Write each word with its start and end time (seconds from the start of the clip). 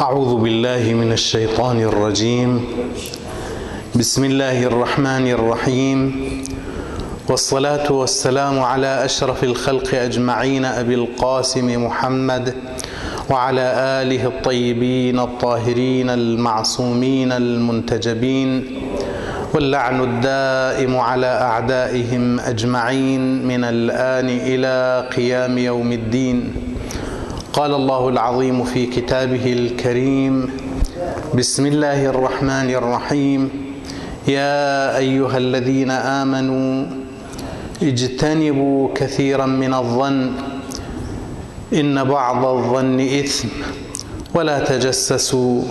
أعوذ 0.00 0.36
بالله 0.44 0.94
من 0.94 1.12
الشيطان 1.12 1.80
الرجيم. 1.80 2.64
بسم 3.96 4.24
الله 4.24 4.62
الرحمن 4.62 5.26
الرحيم. 5.28 5.98
والصلاة 7.28 7.92
والسلام 7.92 8.60
على 8.60 9.04
أشرف 9.04 9.44
الخلق 9.44 9.94
أجمعين 9.94 10.64
أبي 10.64 10.94
القاسم 10.94 11.84
محمد 11.86 12.54
وعلى 13.30 13.66
آله 14.04 14.26
الطيبين 14.26 15.18
الطاهرين 15.18 16.10
المعصومين 16.10 17.32
المنتجبين 17.32 18.50
واللعن 19.54 20.00
الدائم 20.00 20.96
على 20.96 21.26
أعدائهم 21.26 22.40
أجمعين 22.40 23.46
من 23.48 23.64
الآن 23.64 24.28
إلى 24.28 25.08
قيام 25.16 25.58
يوم 25.58 25.92
الدين. 25.92 26.65
قال 27.56 27.74
الله 27.74 28.08
العظيم 28.08 28.64
في 28.64 28.86
كتابه 28.86 29.52
الكريم 29.52 30.50
بسم 31.34 31.66
الله 31.66 32.06
الرحمن 32.06 32.68
الرحيم. 32.70 33.50
يا 34.28 34.96
أيها 34.98 35.38
الذين 35.38 35.90
آمنوا 35.90 36.86
اجتنبوا 37.82 38.88
كثيرا 38.94 39.46
من 39.46 39.74
الظن 39.74 40.32
إن 41.72 42.04
بعض 42.04 42.44
الظن 42.44 43.00
إثم 43.00 43.48
ولا 44.34 44.58
تجسسوا 44.64 45.62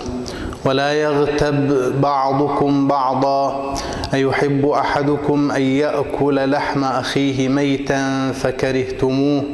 ولا 0.64 0.92
يغتب 0.92 1.56
بعضكم 2.00 2.88
بعضا. 2.88 3.74
أيحب 4.14 4.66
أحدكم 4.66 5.50
أن 5.50 5.62
يأكل 5.62 6.50
لحم 6.50 6.84
أخيه 6.84 7.48
ميتا 7.48 8.32
فكرهتموه؟ 8.32 9.44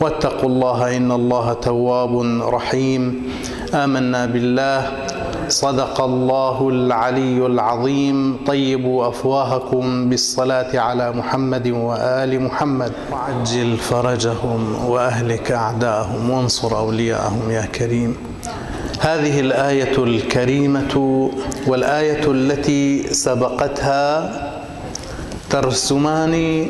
واتقوا 0.00 0.48
الله 0.48 0.96
إن 0.96 1.12
الله 1.12 1.52
تواب 1.52 2.12
رحيم. 2.42 3.32
آمنا 3.74 4.26
بالله. 4.26 4.92
صدق 5.48 6.00
الله 6.00 6.68
العلي 6.68 7.46
العظيم. 7.46 8.36
طيبوا 8.46 9.08
أفواهكم 9.08 10.08
بالصلاة 10.08 10.78
على 10.78 11.12
محمد 11.12 11.68
وآل 11.68 12.42
محمد. 12.42 12.92
وعجل 13.12 13.76
فرجهم 13.76 14.84
وأهلك 14.88 15.52
أعداءهم 15.52 16.30
وانصر 16.30 16.78
أولياءهم 16.78 17.50
يا 17.50 17.66
كريم. 17.66 18.16
هذه 19.00 19.40
الآية 19.40 20.04
الكريمة 20.04 20.94
والآية 21.66 22.24
التي 22.26 23.14
سبقتها 23.14 24.32
ترسمان 25.50 26.66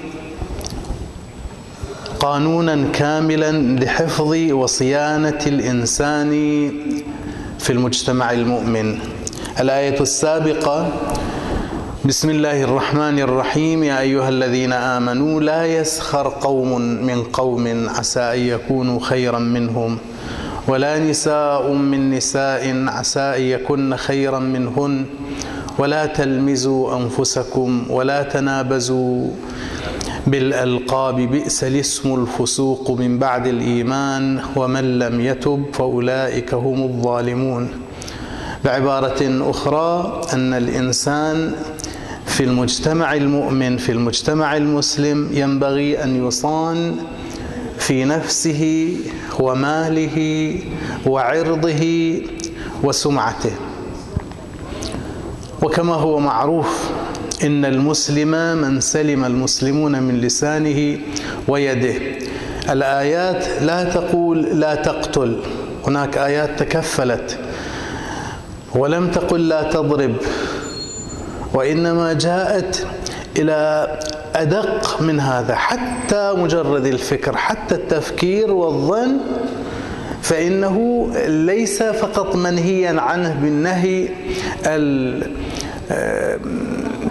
قانونا 2.26 2.90
كاملا 2.92 3.52
لحفظ 3.84 4.32
وصيانة 4.50 5.38
الإنسان 5.46 6.30
في 7.58 7.70
المجتمع 7.70 8.30
المؤمن. 8.32 8.98
الآية 9.60 10.00
السابقة 10.00 10.92
بسم 12.04 12.30
الله 12.30 12.62
الرحمن 12.62 13.18
الرحيم. 13.18 13.84
يا 13.84 14.00
أيها 14.00 14.28
الذين 14.28 14.72
آمنوا 14.72 15.40
لا 15.40 15.66
يسخر 15.66 16.28
قوم 16.28 16.80
من 16.80 17.22
قوم 17.22 17.88
عسى 17.88 18.20
أن 18.20 18.40
يكونوا 18.40 19.00
خيرا 19.00 19.38
منهم 19.38 19.98
ولا 20.68 20.98
نساء 20.98 21.72
من 21.72 22.10
نساء 22.10 22.84
عسى 22.88 23.20
أن 23.20 23.42
يكن 23.42 23.96
خيرا 23.96 24.38
منهن 24.38 25.04
ولا 25.78 26.06
تلمزوا 26.06 26.96
أنفسكم 26.96 27.86
ولا 27.90 28.22
تنابزوا 28.22 29.30
بالألقاب 30.26 31.16
بئس 31.16 31.64
الاسم 31.64 32.14
الفسوق 32.14 32.90
من 32.90 33.18
بعد 33.18 33.46
الإيمان 33.46 34.40
ومن 34.56 34.98
لم 34.98 35.20
يتب 35.20 35.64
فأولئك 35.72 36.54
هم 36.54 36.82
الظالمون. 36.82 37.68
بعبارة 38.64 39.50
أخرى 39.50 40.22
أن 40.32 40.54
الإنسان 40.54 41.52
في 42.26 42.44
المجتمع 42.44 43.14
المؤمن 43.14 43.76
في 43.76 43.92
المجتمع 43.92 44.56
المسلم 44.56 45.30
ينبغي 45.32 46.04
أن 46.04 46.26
يصان 46.26 46.96
في 47.78 48.04
نفسه 48.04 48.92
وماله 49.38 50.18
وعرضه 51.06 51.82
وسمعته. 52.82 53.52
وكما 55.62 55.94
هو 55.94 56.18
معروف 56.18 56.90
إن 57.44 57.64
المسلم 57.64 58.56
من 58.56 58.80
سلم 58.80 59.24
المسلمون 59.24 60.02
من 60.02 60.20
لسانه 60.20 60.98
ويده. 61.48 61.94
الآيات 62.70 63.62
لا 63.62 63.84
تقول 63.84 64.42
لا 64.42 64.74
تقتل. 64.74 65.40
هناك 65.86 66.18
آيات 66.18 66.62
تكفلت. 66.62 67.38
ولم 68.74 69.10
تقل 69.10 69.48
لا 69.48 69.62
تضرب. 69.62 70.16
وإنما 71.54 72.12
جاءت 72.12 72.86
إلى 73.38 73.88
أدق 74.34 75.02
من 75.02 75.20
هذا. 75.20 75.54
حتى 75.54 76.32
مجرد 76.36 76.86
الفكر 76.86 77.36
حتى 77.36 77.74
التفكير 77.74 78.52
والظن 78.52 79.16
فإنه 80.22 81.06
ليس 81.26 81.82
فقط 81.82 82.36
منهيا 82.36 83.00
عنه 83.00 83.38
بالنهي 83.42 84.08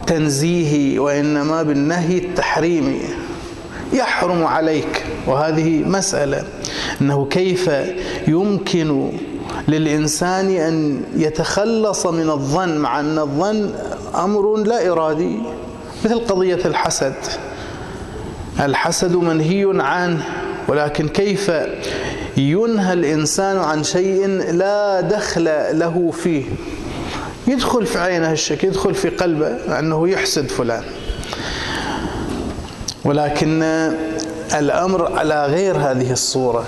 التنزيهي 0.10 1.00
وإنما 1.00 1.64
بالنهي 1.64 2.18
التحريمي 2.18 3.02
يحرم 3.94 4.46
عليك. 4.46 5.04
وهذه 5.28 5.84
مسألة 5.86 6.44
إنه 7.02 7.26
كيف 7.26 7.72
يمكن 8.28 9.10
للإنسان 9.68 10.50
أن 10.50 11.02
يتخلص 11.16 12.06
من 12.06 12.30
الظن 12.30 12.78
مع 12.78 13.00
أن 13.00 13.20
الظن 13.20 13.72
أمر 14.16 14.56
لا 14.58 14.92
إرادي 14.92 15.40
مثل 16.06 16.20
قضية 16.20 16.60
الحسد. 16.66 17.16
الحسد 18.60 19.16
منهي 19.16 19.66
عنه 19.82 20.24
ولكن 20.68 21.08
كيف 21.08 21.52
ينهى 22.38 22.94
الإنسان 22.94 23.58
عن 23.58 23.84
شيء 23.84 24.28
لا 24.52 25.02
دخل 25.02 25.44
له 25.80 26.12
فيه؟ 26.12 26.44
يدخل 27.48 27.86
في 27.86 28.00
عينه 28.00 28.32
الشك 28.32 28.64
يدخل 28.64 28.94
في 28.96 29.10
قلبه 29.10 29.80
أنه 29.80 30.10
يحسد 30.10 30.48
فلان. 30.50 30.84
ولكن 33.06 33.64
الأمر 34.54 35.18
على 35.18 35.46
غير 35.46 35.78
هذه 35.78 36.12
الصورة 36.12 36.66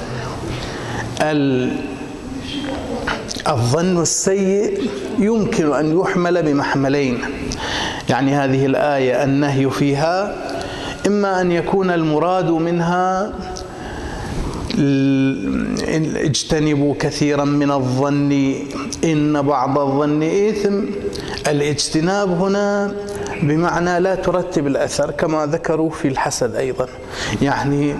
الظن 3.47 4.01
السيء 4.01 4.89
يمكن 5.19 5.73
أن 5.73 5.99
يحمل 5.99 6.43
بمحملين. 6.43 7.21
يعني 8.09 8.35
هذه 8.35 8.65
الآية 8.65 9.23
النهي 9.23 9.69
فيها 9.69 10.35
إما 11.07 11.41
أن 11.41 11.51
يكون 11.51 11.91
المراد 11.91 12.49
منها 12.49 13.33
اجتنبوا 16.25 16.93
كثيرا 16.99 17.45
من 17.45 17.71
الظن 17.71 18.55
إن 19.03 19.41
بعض 19.41 19.79
الظن 19.79 20.23
إثم. 20.23 20.81
الاجتناب 21.47 22.41
هنا 22.41 22.91
بمعنى 23.43 23.99
لا 23.99 24.15
ترتب 24.15 24.67
الأثر 24.67 25.11
كما 25.11 25.45
ذكروا 25.45 25.89
في 25.89 26.07
الحسد 26.07 26.55
أيضا. 26.55 26.87
يعني 27.41 27.95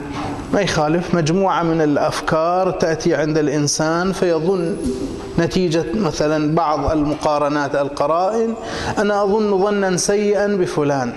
ما 0.54 0.62
يخالف 0.62 1.16
مجموعة 1.16 1.64
من 1.64 1.82
الأفكار 1.82 2.72
تأتي 2.72 3.16
عند 3.16 3.38
الإنسان 3.38 4.12
فيظن 4.12 4.78
نتيجة 5.40 5.86
مثلا 5.96 6.56
بعض 6.56 6.92
المقارنات 6.92 7.76
القرائن 7.76 8.54
أنا 8.98 9.24
أظن 9.24 9.64
ظنا 9.64 9.98
سيئا 9.98 10.48
بفلان. 10.48 11.14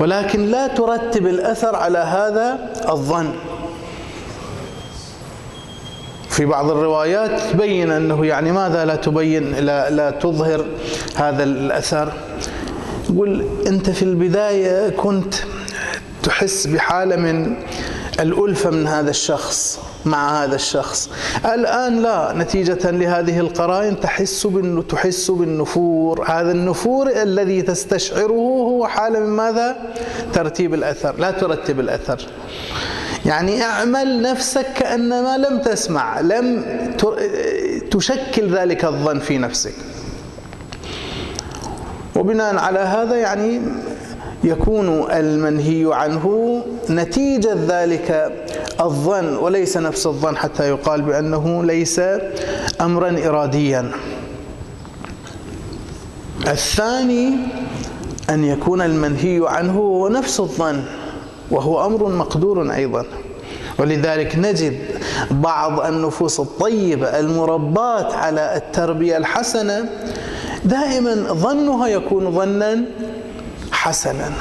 ولكن 0.00 0.46
لا 0.46 0.66
ترتب 0.66 1.26
الأثر 1.26 1.76
على 1.76 1.98
هذا 1.98 2.70
الظن. 2.88 3.30
في 6.38 6.44
بعض 6.44 6.70
الروايات 6.70 7.40
تبين 7.52 7.90
أنه 7.90 8.26
يعني 8.26 8.52
ماذا 8.52 8.84
لا 8.84 8.94
تبين 8.94 9.54
لا 9.54 9.90
لا 9.90 10.10
تظهر 10.10 10.64
هذا 11.16 11.44
الأثر. 11.44 12.12
يقول 13.10 13.46
أنت 13.66 13.90
في 13.90 14.02
البداية 14.02 14.88
كنت 14.88 15.34
تحس 16.22 16.66
بحالة 16.66 17.16
من 17.16 17.54
الألفة 18.20 18.70
من 18.70 18.86
هذا 18.86 19.10
الشخص 19.10 19.80
مع 20.04 20.44
هذا 20.44 20.54
الشخص. 20.54 21.10
الآن 21.44 22.02
لا 22.02 22.32
نتيجة 22.36 22.90
لهذه 22.90 23.40
القرائن 23.40 24.00
تحس. 24.00 24.48
تحس 24.88 25.30
بالنفور. 25.30 26.24
هذا 26.30 26.52
النفور 26.52 27.10
الذي 27.22 27.62
تستشعره 27.62 28.68
هو 28.70 28.86
حالة 28.86 29.20
من 29.20 29.36
ماذا؟ 29.36 29.76
ترتيب 30.32 30.74
الأثر 30.74 31.14
لا 31.18 31.30
ترتب 31.30 31.80
الأثر. 31.80 32.18
يعني 33.28 33.62
اعمل 33.62 34.22
نفسك 34.22 34.66
كأنما 34.76 35.36
لم 35.36 35.58
تسمع 35.58 36.20
لم 36.20 36.64
تشكل 37.90 38.56
ذلك 38.56 38.84
الظن 38.84 39.18
في 39.18 39.38
نفسك. 39.38 39.74
وبناء 42.16 42.56
على 42.56 42.78
هذا 42.78 43.16
يعني 43.16 43.60
يكون 44.44 45.10
المنهي 45.10 45.94
عنه 45.94 46.62
نتيجة 46.90 47.56
ذلك 47.68 48.32
الظن 48.80 49.36
وليس 49.36 49.76
نفس 49.76 50.06
الظن 50.06 50.36
حتى 50.36 50.68
يقال 50.68 51.02
بأنه 51.02 51.64
ليس 51.64 52.00
أمرا 52.80 53.16
إراديا. 53.26 53.90
الثاني 56.46 57.34
أن 58.30 58.44
يكون 58.44 58.82
المنهي 58.82 59.40
عنه 59.46 59.72
هو 59.78 60.08
نفس 60.08 60.40
الظن. 60.40 60.84
وهو 61.50 61.86
أمر 61.86 62.08
مقدور 62.08 62.74
أيضا. 62.74 63.04
ولذلك 63.78 64.36
نجد 64.36 64.78
بعض 65.30 65.80
النفوس 65.80 66.40
الطيبة 66.40 67.20
المربات 67.20 68.12
على 68.12 68.56
التربية 68.56 69.16
الحسنة 69.16 69.88
دائما 70.64 71.14
ظنها 71.14 71.86
يكون 71.86 72.30
ظنا 72.30 72.84
حسنا. 73.72 74.32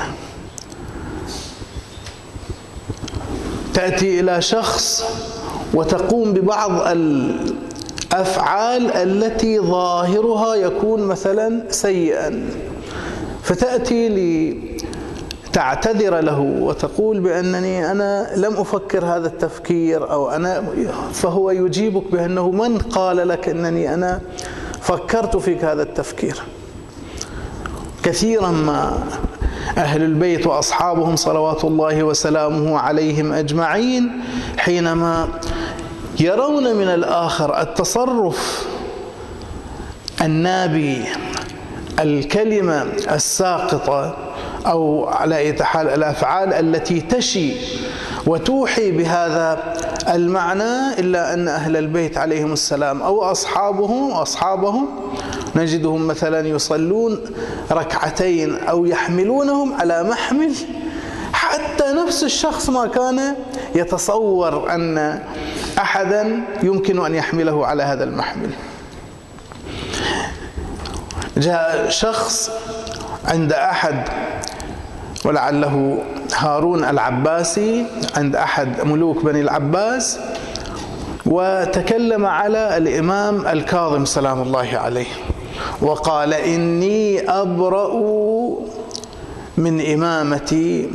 تأتي 3.74 4.20
إلى 4.20 4.42
شخص 4.42 5.04
وتقوم 5.74 6.34
ببعض 6.34 6.88
الأفعال 6.88 8.92
التي 8.92 9.60
ظاهرها 9.60 10.56
يكون 10.56 11.02
مثلا 11.02 11.64
سيئا. 11.70 12.50
فتأتي 13.44 14.08
لتعتذر 15.58 16.20
له 16.20 16.40
وتقول 16.40 17.20
بأنني 17.20 17.92
أنا 17.92 18.30
لم 18.36 18.54
أفكر 18.58 19.06
هذا 19.06 19.28
التفكير 19.28 20.12
أو 20.12 20.30
أنا 20.30 20.64
فهو 21.14 21.52
يجيبك 21.52 22.12
بأنه 22.12 22.52
من 22.52 22.78
قال 22.78 23.28
لك 23.28 23.50
أنني 23.50 23.94
أنا 23.94 24.22
فكرت 24.82 25.38
فيك 25.38 25.64
هذا 25.64 25.84
التفكير. 25.84 26.42
كثيرا 28.04 28.52
ما 28.52 29.04
أهل 29.78 30.04
البيت 30.04 30.48
وأصحابهم 30.48 31.16
صلوات 31.16 31.66
الله 31.66 32.04
وسلامه 32.04 32.78
عليهم 32.80 33.34
أجمعين 33.34 34.12
حينما 34.58 35.28
يرون 36.20 36.76
من 36.76 36.88
الآخر 36.88 37.62
التصرف 37.62 38.68
النابي 40.22 41.06
الكلمة 42.00 42.82
الساقطة 43.12 44.27
أو 44.68 45.08
على 45.10 45.38
أي 45.38 45.64
حال 45.64 45.88
الأفعال 45.90 46.54
التي 46.54 47.02
تشي 47.02 47.54
وتوحي 48.28 48.92
بهذا 48.92 49.74
المعنى 50.14 51.00
إلا 51.00 51.34
أن 51.34 51.48
أهل 51.48 51.78
البيت 51.78 52.18
عليهم 52.18 52.54
السلام 52.54 53.02
أو 53.02 53.24
أصحابهم 53.24 54.12
أصحابهم 54.12 54.88
نجدهم 55.56 56.08
مثلا 56.08 56.48
يصلون 56.48 57.20
ركعتين 57.72 58.58
أو 58.58 58.86
يحملونهم 58.86 59.74
على 59.74 60.04
محمل 60.04 60.54
حتى 61.34 61.84
نفس 62.06 62.24
الشخص 62.24 62.70
ما 62.70 62.88
كان 62.88 63.36
يتصور 63.76 64.74
أن 64.74 65.20
أحدا 65.78 66.44
يمكن 66.64 67.06
أن 67.06 67.16
يحمله 67.16 67.68
على 67.68 67.84
هذا 67.84 68.04
المحمل. 68.04 68.50
جاء 71.38 71.90
شخص 71.90 72.52
عند 73.28 73.54
أحد 73.54 74.04
ولعله 75.26 76.04
هارون 76.36 76.84
العباسي 76.84 77.86
عند 78.18 78.36
أحد 78.36 78.82
ملوك 78.86 79.26
بني 79.26 79.42
العباس 79.42 80.20
وتكلم 81.26 82.26
على 82.26 82.78
الإمام 82.78 83.48
الكاظم 83.48 84.06
سلام 84.06 84.42
الله 84.42 84.70
عليه 84.74 85.06
وقال 85.82 86.34
إني 86.34 87.30
أبرأ 87.30 87.94
من 89.58 89.94
إمامتي 89.94 90.90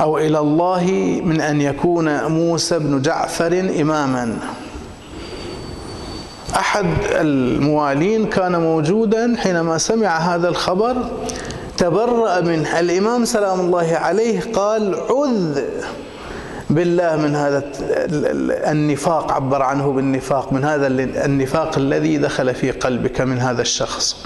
أو 0.00 0.18
إلى 0.18 0.38
الله 0.38 0.84
من 1.24 1.40
أن 1.40 1.60
يكون 1.60 2.24
موسى 2.24 2.78
بن 2.78 3.02
جعفر 3.02 3.70
إماما. 3.80 4.36
أحد 6.56 6.86
الموالين 7.10 8.26
كان 8.26 8.60
موجودا 8.60 9.36
حينما 9.38 9.78
سمع 9.78 10.18
هذا 10.18 10.48
الخبر 10.48 10.96
تبرأ 11.76 12.40
منه. 12.40 12.80
الإمام 12.80 13.24
سلام 13.24 13.60
الله 13.60 13.96
عليه 13.96 14.40
قال 14.52 14.94
عذ 14.94 15.62
بالله 16.70 17.16
من 17.16 17.36
هذا 17.36 17.62
النفاق. 18.70 19.32
عبر 19.32 19.62
عنه 19.62 19.92
بالنفاق 19.92 20.52
من 20.52 20.64
هذا 20.64 20.86
النفاق 21.26 21.78
الذي 21.78 22.18
دخل 22.18 22.54
في 22.54 22.70
قلبك 22.70 23.20
من 23.20 23.38
هذا 23.38 23.62
الشخص. 23.62 24.16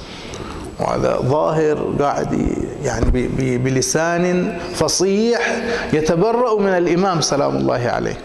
وهذا 0.81 1.19
ظاهر 1.23 1.95
قاعد 2.01 2.49
يعني 2.85 3.29
بلسان 3.59 4.59
فصيح 4.75 5.63
يتبرأ 5.93 6.61
من 6.61 6.69
الإمام 6.69 7.21
سلام 7.21 7.57
الله 7.57 7.89
عليه. 7.89 8.17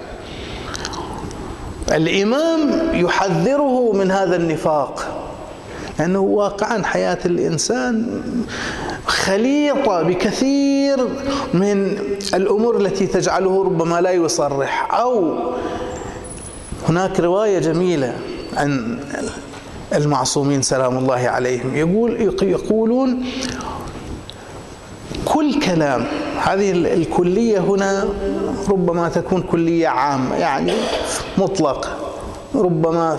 الإمام 1.92 2.72
يحذره 2.94 3.92
من 3.94 4.12
هذا 4.12 4.36
النفاق 4.36 5.20
لأنه 6.00 6.20
واقعا 6.20 6.84
حياة 6.84 7.18
الإنسان 7.26 8.22
خليطة 9.08 10.02
بكثير 10.02 10.98
من 11.54 11.98
الأمور 12.34 12.78
التي 12.78 13.08
تجعله 13.08 13.64
ربما 13.64 14.02
لا 14.02 14.12
يصرح. 14.12 14.94
أو 14.94 15.36
هناك 16.90 17.20
رواية 17.20 17.60
جميلة 17.60 18.16
عن 18.58 19.00
المعصومين 19.96 20.62
سلام 20.62 20.98
الله 20.98 21.16
عليهم 21.30 21.76
يقول 21.76 22.34
يقولون 22.42 23.26
كل 25.26 25.60
كلام. 25.60 26.06
هذه 26.44 26.72
الكلية 26.72 27.60
هنا 27.60 28.06
ربما 28.70 29.10
تكون 29.10 29.42
كلية 29.42 29.88
عامة 29.88 30.36
يعني 30.36 30.74
مطلق 31.38 31.98
ربما 32.56 33.18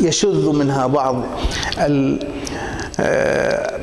يشذ 0.00 0.52
منها 0.52 0.86
بعض 0.86 1.16
آه، 3.00 3.80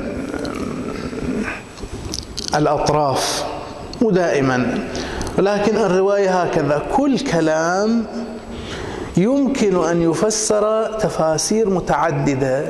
الأطراف 2.55 3.45
مو 4.01 4.11
دائما. 4.11 4.79
ولكن 5.37 5.77
الرواية 5.77 6.41
هكذا 6.41 6.81
كل 6.95 7.19
كلام 7.19 8.05
يمكن 9.17 9.83
أن 9.83 10.01
يفسر 10.01 10.85
تفاسير 10.99 11.69
متعددة 11.69 12.65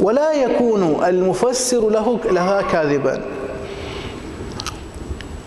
ولا 0.00 0.32
يكون 0.32 1.04
المفسر 1.04 1.88
له 1.90 2.18
لها 2.30 2.62
كاذبا. 2.62 3.20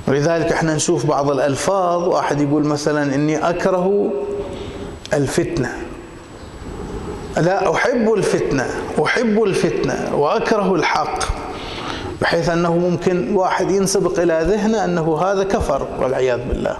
ولذلك 0.07 0.51
إحنا 0.51 0.75
نشوف 0.75 1.05
بعض 1.05 1.31
الألفاظ 1.31 2.07
واحد 2.07 2.41
يقول 2.41 2.65
مثلا 2.65 3.15
إني 3.15 3.49
أكره 3.49 4.11
الفتنة. 5.13 5.71
لا 7.37 7.73
أحب 7.73 8.13
الفتنة 8.13 8.65
أحب 9.03 9.43
الفتنة 9.43 10.15
وأكره 10.15 10.75
الحق 10.75 11.19
بحيث 12.21 12.49
أنه 12.49 12.77
ممكن 12.77 13.35
واحد 13.35 13.71
ينسبق 13.71 14.19
إلى 14.19 14.45
ذهنه 14.47 14.85
أنه 14.85 15.17
هذا 15.17 15.43
كفر 15.43 15.87
والعياذ 16.01 16.39
بالله. 16.47 16.77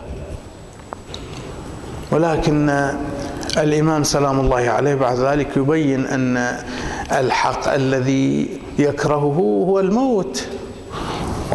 ولكن 2.12 2.90
الإمام 3.58 4.04
سلام 4.04 4.40
الله 4.40 4.70
عليه. 4.70 4.96
بعد 4.96 5.18
ذلك 5.20 5.58
يبين 5.58 6.06
أن 6.06 6.58
الحق 7.12 7.74
الذي 7.74 8.60
يكرهه 8.80 9.66
هو 9.68 9.80
الموت. 9.80 10.48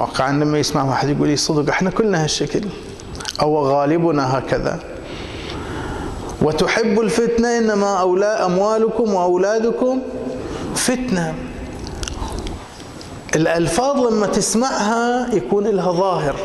واقعا 0.00 0.33
لما 0.33 0.59
يسمع 0.59 0.85
واحد 0.85 1.09
يقول 1.09 1.28
لي 1.28 1.37
صدق 1.37 1.69
إحنا 1.69 1.90
كلنا 1.90 2.25
هالشكل. 2.25 2.61
أو 3.42 3.66
غالبنا 3.66 4.38
هكذا. 4.38 4.80
وتحب 6.42 7.00
الفتنة 7.00 7.59
إنما 7.59 8.00
أولا 8.00 8.47
أموالكم 8.47 9.14
وأولادكم 9.14 10.00
فتنة. 10.75 11.35
الألفاظ 13.37 14.07
لما 14.07 14.26
تسمعها 14.26 15.35
يكون 15.35 15.66
لها 15.66 15.92
ظاهر. 15.92 16.37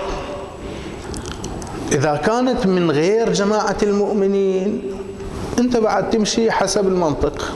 إذا 1.92 2.16
كانت 2.16 2.66
من 2.66 2.92
غير 2.92 3.34
جماعة 3.34 3.78
المؤمنين 3.84 4.82
أنت 5.60 5.78
بعد 5.78 6.10
تمشي 6.10 6.52
حسب 6.52 6.88
المنطق. 6.88 7.52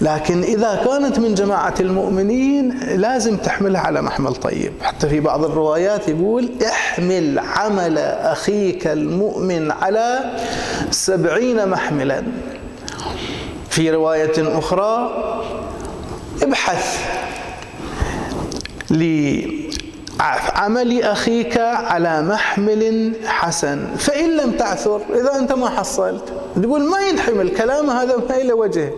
لكن 0.00 0.42
إذا 0.42 0.82
كانت 0.84 1.18
من 1.18 1.34
جماعة 1.34 1.74
المؤمنين 1.80 2.78
لازم 2.78 3.36
تحملها 3.36 3.80
على 3.80 4.02
محمل 4.02 4.34
طيب. 4.34 4.72
حتى 4.82 5.08
في 5.08 5.20
بعض 5.20 5.44
الروايات 5.44 6.08
يقول 6.08 6.50
احمل 6.66 7.38
عمل 7.38 7.98
أخيك 7.98 8.86
المؤمن 8.86 9.70
على 9.70 10.20
سبعين 10.90 11.68
محملا. 11.68 12.22
في 13.70 13.90
رواية 13.90 14.58
أخرى 14.58 15.10
ابحث 16.42 16.98
لعمل 20.20 21.02
أخيك 21.02 21.58
على 21.58 22.22
محمل 22.22 23.12
حسن 23.26 23.86
فإن 23.98 24.36
لم 24.36 24.50
تعثر 24.52 25.00
إذا 25.14 25.36
أنت 25.38 25.52
ما 25.52 25.68
حصلت. 25.68 26.24
تقول 26.62 26.82
ما 26.90 26.98
ينحمل 27.00 27.48
كلام 27.48 27.90
هذا 27.90 28.16
ما 28.16 28.36
إلى 28.36 28.52
وجه 28.52 28.90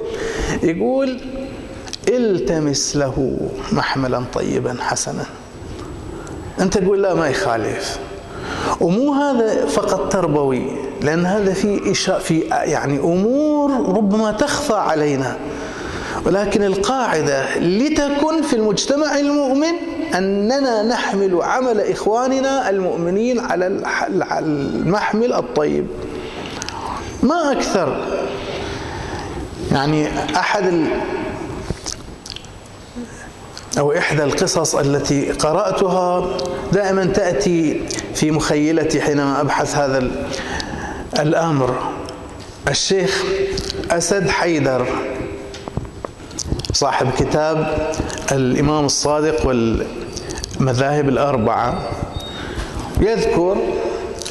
يقول 0.62 1.20
التمس 2.08 2.96
له 2.96 3.36
محملا 3.72 4.22
طيبا 4.34 4.76
حسنا. 4.80 5.24
أنت 6.60 6.78
تقول 6.78 7.02
لا 7.02 7.14
ما 7.14 7.28
يخالف. 7.28 7.98
ومو 8.80 9.12
هذا 9.12 9.66
فقط 9.66 10.12
تربوي 10.12 10.66
لأن 11.02 11.26
هذا 11.26 11.52
في 11.52 11.90
إشاء 11.90 12.18
في 12.18 12.40
يعني 12.50 12.98
أمور 12.98 13.70
ربما 13.96 14.32
تخفى 14.32 14.74
علينا. 14.74 15.36
ولكن 16.26 16.62
القاعدة 16.62 17.58
لتكن 17.58 18.42
في 18.42 18.56
المجتمع 18.56 19.18
المؤمن 19.18 19.74
أننا 20.14 20.82
نحمل 20.82 21.42
عمل 21.42 21.80
إخواننا 21.80 22.70
المؤمنين 22.70 23.40
على 23.40 23.66
المحمل 24.38 25.32
الطيب. 25.32 25.86
ما 27.22 27.52
أكثر. 27.52 27.96
يعني 29.72 30.08
أحد 30.36 30.86
أو 33.78 33.92
إحدى 33.92 34.24
القصص 34.24 34.74
التي 34.74 35.32
قرأتها 35.32 36.36
دائما 36.72 37.04
تأتي 37.04 37.88
في 38.14 38.30
مخيلتي 38.30 39.00
حينما 39.00 39.40
أبحث 39.40 39.76
هذا 39.76 40.10
الأمر. 41.18 41.92
الشيخ 42.68 43.24
أسد 43.90 44.28
حيدر 44.28 44.86
صاحب 46.72 47.10
كتاب 47.18 47.90
الإمام 48.32 48.84
الصادق 48.84 49.46
والمذاهب 49.46 51.08
الأربعة 51.08 51.82
يذكر 53.00 53.56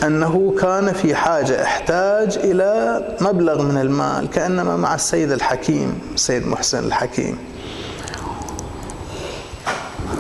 أنه 0.03 0.55
كان 0.61 0.93
في 0.93 1.15
حاجة 1.15 1.63
احتاج 1.63 2.37
إلى 2.37 3.01
مبلغ 3.21 3.61
من 3.61 3.77
المال 3.77 4.29
كأنما 4.29 4.77
مع 4.77 4.95
السيد 4.95 5.31
الحكيم 5.31 5.99
السيد 6.15 6.47
محسن 6.47 6.85
الحكيم. 6.85 7.37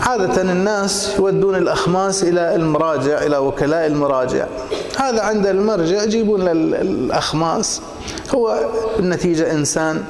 عادة 0.01 0.41
الناس 0.41 1.15
يودون 1.19 1.55
الأخماس 1.55 2.23
إلى 2.23 2.55
المراجع 2.55 3.17
إلى 3.17 3.37
وكلاء 3.37 3.87
المراجع. 3.87 4.45
هذا 4.97 5.21
عند 5.21 5.47
المرجع 5.47 6.03
يجيبون 6.03 6.47
الأخماس. 6.47 7.81
هو 8.35 8.69
بالنتيجة 8.97 9.51
إنسان 9.51 10.03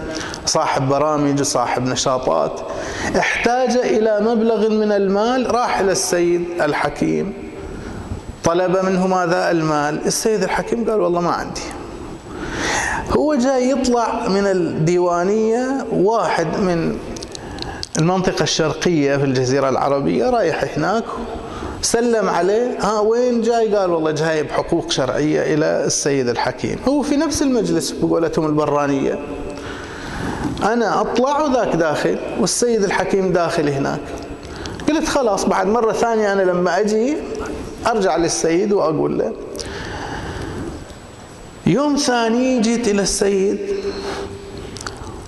صاحب 0.45 0.89
برامج 0.89 1.41
وصاحب 1.41 1.87
نشاطات. 1.87 2.59
احتاج 3.17 3.77
إلى 3.77 4.19
مبلغ 4.21 4.69
من 4.69 4.91
المال 4.91 5.55
راح 5.55 5.79
إلى 5.79 5.91
السيد 5.91 6.45
الحكيم. 6.61 7.50
طلب 8.43 8.85
منه 8.85 9.07
ماذا 9.07 9.51
المال. 9.51 10.05
السيد 10.05 10.43
الحكيم 10.43 10.89
قال 10.89 10.99
والله 10.99 11.21
ما 11.21 11.31
عندي. 11.31 11.61
هو 13.17 13.35
جاي 13.35 13.69
يطلع 13.69 14.27
من 14.27 14.45
الديوانية 14.45 15.85
واحد 15.91 16.59
من 16.59 16.97
المنطقة 17.99 18.43
الشرقية 18.43 19.17
في 19.17 19.23
الجزيرة 19.23 19.69
العربية 19.69 20.29
رايح 20.29 20.65
هناك 20.77 21.03
سلم 21.81 22.29
عليه. 22.29 22.77
ها 22.79 22.99
وين 22.99 23.41
جاي؟ 23.41 23.75
قال 23.75 23.89
والله 23.89 24.11
جاي 24.11 24.43
بحقوق 24.43 24.91
شرعية 24.91 25.53
إلى 25.53 25.85
السيد 25.85 26.29
الحكيم. 26.29 26.79
هو 26.87 27.01
في 27.01 27.15
نفس 27.17 27.41
المجلس 27.41 27.91
بقولتهم 27.91 28.45
البرانية. 28.45 29.19
أنا 30.63 31.01
أطلع 31.01 31.41
وذاك 31.41 31.75
داخل 31.75 32.19
والسيد 32.39 32.83
الحكيم 32.83 33.31
داخل 33.33 33.69
هناك. 33.69 33.99
قلت 34.89 35.07
خلاص 35.07 35.45
بعد 35.45 35.67
مرة 35.67 35.93
ثانية 35.93 36.33
أنا 36.33 36.41
لما 36.41 36.79
أجي 36.79 37.17
أرجع 37.87 38.15
للسيد 38.15 38.73
وأقول 38.73 39.19
له 39.19 39.33
يوم 41.65 41.95
ثاني 41.95 42.59
جيت 42.59 42.87
إلى 42.87 43.01
السيد 43.01 43.59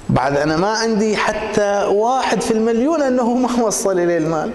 بعد 0.09 0.37
أنا 0.37 0.57
ما 0.57 0.67
عندي 0.67 1.17
حتى 1.17 1.85
واحد 1.85 2.41
في 2.41 2.51
المليون 2.51 3.01
أنه 3.01 3.33
ما 3.33 3.63
وصل 3.63 3.99
إلي 3.99 4.17
المال. 4.17 4.51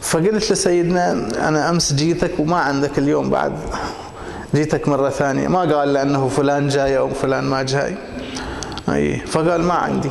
فقلت 0.00 0.52
لسيدنا 0.52 1.12
أنا 1.48 1.70
أمس 1.70 1.92
جيتك 1.92 2.30
وما 2.38 2.56
عندك 2.56 2.98
اليوم 2.98 3.30
بعد 3.30 3.52
جيتك 4.54 4.88
مرة 4.88 5.10
ثانية. 5.10 5.48
ما 5.48 5.60
قال 5.60 5.92
لأنه 5.92 6.28
فلان 6.28 6.68
جاي 6.68 6.98
أو 6.98 7.08
فلان 7.08 7.44
ما 7.44 7.62
جاي. 7.62 7.96
أي 8.88 9.16
فقال 9.16 9.62
ما 9.62 9.74
عندي 9.74 10.10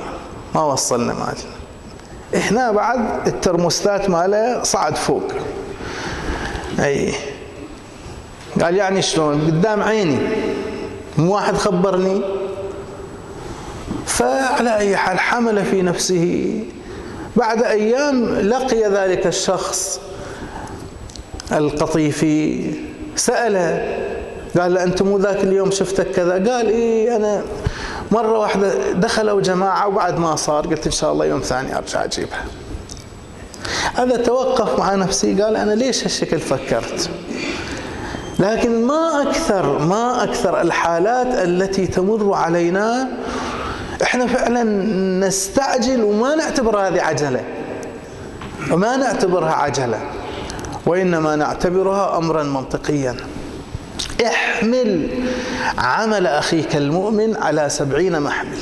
ما 0.55 0.63
وصلنا 0.63 1.13
مال. 1.13 1.37
هنا 2.41 2.71
بعد 2.71 3.27
الترموستات 3.27 4.09
ماله 4.09 4.63
صعد 4.63 4.95
فوق. 4.95 5.23
أي. 6.79 7.13
قال 8.61 8.75
يعني 8.75 9.01
شلون؟ 9.01 9.41
قدام 9.41 9.83
عيني. 9.83 10.19
مو 11.17 11.35
واحد 11.35 11.53
خبرني. 11.55 12.21
فعلى 14.05 14.77
أي 14.77 14.97
حال 14.97 15.19
حمل 15.19 15.65
في 15.65 15.81
نفسه. 15.81 16.59
بعد 17.35 17.63
أيام 17.63 18.25
لقي 18.25 18.83
ذلك 18.83 19.27
الشخص 19.27 19.99
القطيفي. 21.51 22.71
سأله. 23.15 23.97
قال 24.59 24.73
له 24.73 24.83
أنت 24.83 25.01
مو 25.01 25.17
ذاك 25.17 25.43
اليوم 25.43 25.71
شفتك 25.71 26.11
كذا؟ 26.11 26.33
قال 26.33 26.67
إيه 26.69 27.15
أنا 27.15 27.43
مرة 28.11 28.39
واحدة 28.39 28.91
دخلوا 28.91 29.41
جماعة 29.41 29.87
وبعد 29.87 30.19
ما 30.19 30.35
صار 30.35 30.67
قلت 30.67 30.85
إن 30.85 30.91
شاء 30.91 31.11
الله 31.11 31.25
يوم 31.25 31.39
ثاني 31.39 31.77
أرجع 31.77 32.03
أجيبها. 32.03 32.45
هذا 33.95 34.17
توقف 34.17 34.79
مع 34.79 34.95
نفسي. 34.95 35.41
قال 35.41 35.55
أنا 35.55 35.71
ليش 35.71 36.03
هالشكل 36.03 36.39
فكرت؟ 36.39 37.09
لكن 38.39 38.85
ما 38.85 39.21
أكثر 39.21 39.79
ما 39.79 40.23
أكثر 40.23 40.61
الحالات 40.61 41.27
التي 41.27 41.87
تمر 41.87 42.33
علينا 42.33 43.07
إحنا 44.03 44.27
فعلا 44.27 44.63
نستعجل 45.27 46.03
وما 46.03 46.35
نعتبر 46.35 46.77
هذه 46.77 47.01
عجلة. 47.01 47.43
وما 48.71 48.97
نعتبرها 48.97 49.51
عجلة. 49.51 49.99
وإنما 50.85 51.35
نعتبرها 51.35 52.17
أمرا 52.17 52.43
منطقيا. 52.43 53.15
احمل 54.25 55.09
عمل 55.77 56.27
أخيك 56.27 56.75
المؤمن 56.75 57.37
على 57.37 57.69
سبعين 57.69 58.19
محمل. 58.19 58.57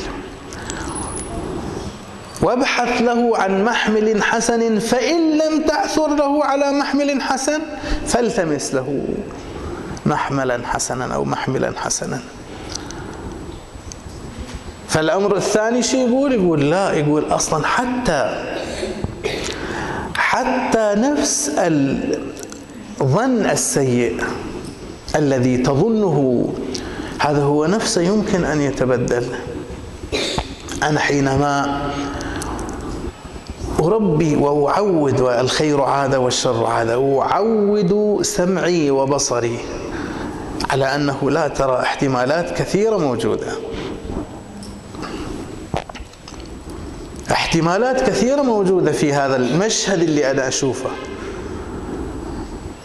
وابحث 2.46 3.02
له 3.02 3.38
عن 3.38 3.64
محمل 3.66 4.24
حسن 4.24 4.80
فإن 4.80 5.38
لم 5.38 5.62
تعثر 5.68 6.08
له 6.16 6.44
على 6.46 6.72
محمل 6.72 7.22
حسن 7.22 7.62
فالتمس 8.06 8.74
له 8.74 9.04
محملا 10.06 10.62
حسنا 10.68 11.16
أو 11.16 11.26
محملا 11.26 11.74
حسنا. 11.78 12.20
فالأمر 14.88 15.38
الثاني 15.38 15.84
شو 15.84 15.98
يقول 15.98 16.34
يقول 16.34 16.70
لا 16.70 16.94
يقول 16.94 17.26
أصلا 17.34 17.68
حتى 17.68 18.46
حتى 20.16 20.94
نفس 20.98 21.52
الظن 23.02 23.46
السيء 23.46 24.24
الذي 25.16 25.58
تظنه 25.58 26.50
هذا 27.20 27.44
هو 27.44 27.66
نفسه 27.66 28.02
يمكن 28.02 28.46
أن 28.46 28.62
يتبدل. 28.62 29.26
أنا 30.84 31.00
حينما 31.00 31.82
أربي 33.86 34.36
وأعود 34.36 35.22
والخير 35.22 35.82
عادة 35.82 36.20
والشر 36.20 36.66
عادة 36.66 37.22
أعود 37.22 38.20
سمعي 38.22 38.92
وبصري 38.92 39.60
على 40.70 40.96
أنه 40.96 41.32
لا 41.32 41.48
ترى 41.48 41.80
احتمالات 41.80 42.58
كثيرة 42.58 42.98
موجودة. 42.98 43.48
احتمالات 47.32 48.02
كثيرة 48.02 48.42
موجودة 48.42 48.92
في 48.92 49.14
هذا 49.14 49.36
المشهد 49.36 50.02
اللي 50.02 50.32
أنا 50.32 50.48
أشوفه. 50.48 50.90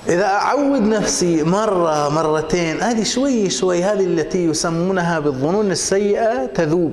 إذا 0.08 0.26
أعود 0.26 0.82
نفسي 0.82 1.42
مرة 1.42 2.08
مرتين 2.08 2.80
هذه 2.82 3.02
شوي 3.02 3.50
شوي 3.50 3.82
هذه 3.82 4.04
التي 4.04 4.44
يسمونها 4.44 5.18
بالظنون 5.18 5.70
السيئة 5.70 6.46
تذوب. 6.46 6.92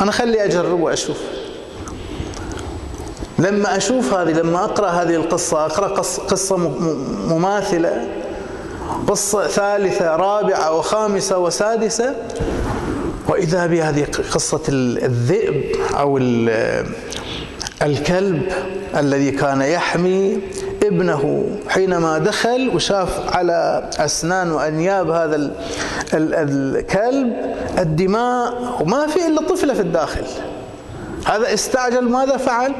أنا 0.00 0.12
خلي 0.12 0.44
أجرب 0.44 0.80
وأشوف. 0.80 1.39
لما 3.40 3.76
أشوف 3.76 4.14
هذه 4.14 4.32
لما 4.32 4.64
أقرأ 4.64 4.88
هذه 4.88 5.14
القصة 5.14 5.66
أقرأ 5.66 5.88
قصة 6.28 6.56
مماثلة 7.28 8.08
قصة 9.08 9.46
ثالثة 9.46 10.16
رابعة 10.16 10.76
وخامسة 10.78 11.38
وسادسة 11.38 12.14
وإذا 13.28 13.66
بهذه 13.66 14.04
قصة 14.34 14.60
الذئب 14.68 15.76
أو 15.98 16.18
الكلب 17.82 18.52
الذي 18.96 19.30
كان 19.30 19.62
يحمي 19.62 20.40
ابنه 20.82 21.46
حينما 21.68 22.18
دخل 22.18 22.70
وشاف 22.74 23.36
على 23.36 23.90
أسنان 23.98 24.52
وأنياب 24.52 25.10
هذا 25.10 25.52
الكلب 26.14 27.36
الدماء 27.78 28.76
وما 28.80 29.06
في 29.06 29.26
إلا 29.26 29.42
طفلة 29.48 29.74
في 29.74 29.80
الداخل. 29.80 30.24
هذا 31.26 31.54
استعجل 31.54 32.08
ماذا 32.08 32.36
فعل؟ 32.36 32.74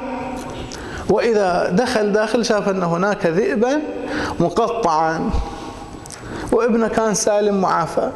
وإذا 1.11 1.71
دخل 1.71 2.13
داخل 2.13 2.45
شاف 2.45 2.69
أن 2.69 2.83
هناك 2.83 3.27
ذئبا 3.27 3.83
مقطعا 4.41 5.31
وابنه 6.53 6.89
كان 6.89 7.15
سالم 7.15 7.61
معافى. 7.61 8.11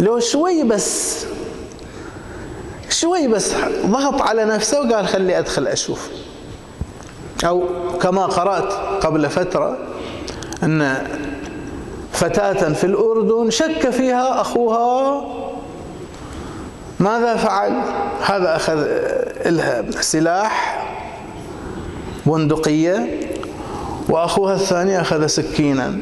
لو 0.00 0.20
شوي 0.20 0.62
بس 0.62 1.24
شوي 2.90 3.28
بس 3.28 3.52
ضغط 3.86 4.22
على 4.22 4.44
نفسه 4.44 4.80
وقال 4.80 5.08
خلي 5.08 5.38
أدخل 5.38 5.66
أشوف. 5.66 6.08
أو 7.44 7.68
كما 8.02 8.26
قرأت 8.26 8.72
قبل 9.04 9.30
فترة 9.30 9.78
أن 10.62 11.06
فتاة 12.12 12.72
في 12.72 12.84
الأردن 12.84 13.50
شك 13.50 13.90
فيها 13.90 14.40
أخوها. 14.40 15.24
ماذا 17.00 17.36
فعل؟ 17.36 17.72
هذا 18.22 18.56
أخذ 18.56 18.86
لها 19.46 19.90
سلاح. 20.00 20.82
بندقية 22.26 23.20
وأخوها 24.08 24.54
الثاني 24.54 25.00
أخذ 25.00 25.26
سكينا 25.26 25.98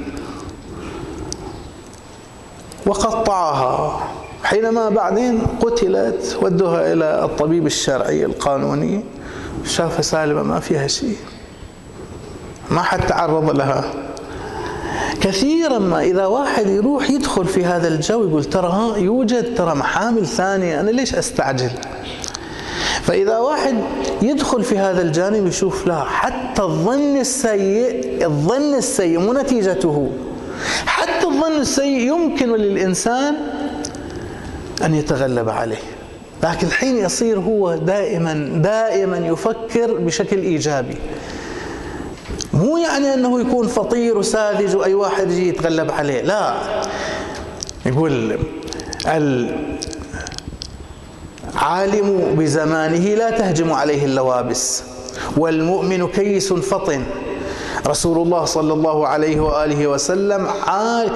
وقطعها 2.87 4.01
حينما 4.45 4.89
بعدين 4.89 5.43
قتلت 5.61 6.39
ودوها 6.43 6.93
إلى 6.93 7.25
الطبيب 7.25 7.67
الشرعي 7.67 8.25
القانوني 8.25 9.05
شافها 9.65 10.03
سالمة 10.03 10.43
ما 10.43 10.61
فيها 10.61 10.87
شيء 10.87 11.17
ما 12.71 12.83
حد 12.83 13.07
تعرض 13.07 13.51
لها. 13.51 13.85
كثيرا 15.21 15.79
ما 15.79 16.01
إذا 16.03 16.27
واحد 16.27 16.67
يروح 16.67 17.11
يدخل 17.11 17.45
في 17.47 17.65
هذا 17.65 17.89
الجو 17.89 18.29
يقول 18.29 18.45
ترى 18.45 18.69
ها 18.69 18.97
يوجد 18.97 19.55
ترى 19.55 19.75
محامل 19.75 20.27
ثانية 20.27 20.81
أنا 20.81 20.91
ليش 20.91 21.15
أستعجل؟ 21.15 21.71
فإذا 23.07 23.39
واحد 23.39 23.75
يدخل 24.23 24.63
في 24.63 24.79
هذا 24.79 25.03
الجانب 25.03 25.47
يشوف 25.47 25.87
لا 25.87 26.05
حتى 26.05 26.63
الظن 26.63 27.17
السيء 27.17 28.25
الظن 28.27 28.75
السيء 28.75 29.19
مو 29.19 29.33
نتيجته. 29.33 30.11
حتى 30.87 31.27
الظن 31.27 31.61
السيء 31.61 32.01
يمكن 32.01 32.53
للإنسان 32.57 33.35
أن 34.85 34.95
يتغلب 34.95 35.49
عليه. 35.49 35.83
لكن 36.43 36.67
الحين 36.67 36.97
يصير 36.97 37.39
هو 37.39 37.75
دائما 37.75 38.51
دائما 38.63 39.19
يفكر 39.19 39.95
بشكل 39.95 40.39
إيجابي. 40.39 40.97
مو 42.55 42.77
يعني 42.77 43.15
أنه 43.15 43.41
يكون 43.41 43.69
فطير 43.69 44.19
وساذج 44.19 44.77
وأي 44.77 44.95
واحد 44.95 45.31
يجي 45.31 45.49
يتغلب 45.49 45.91
عليه 45.91 46.23
لا. 46.23 46.55
يقول 47.87 48.39
العالم 51.65 52.37
بزمانه 52.39 53.15
لا 53.15 53.31
تهجم 53.31 53.73
عليه 53.73 54.05
اللوابس. 54.05 54.83
والمؤمن 55.37 56.09
كيس 56.09 56.53
فطن. 56.53 57.03
رسول 57.87 58.19
الله 58.19 58.45
صلى 58.45 58.73
الله 58.73 59.09
عليه 59.09 59.41
وآله 59.41 59.87
وسلم 59.87 60.47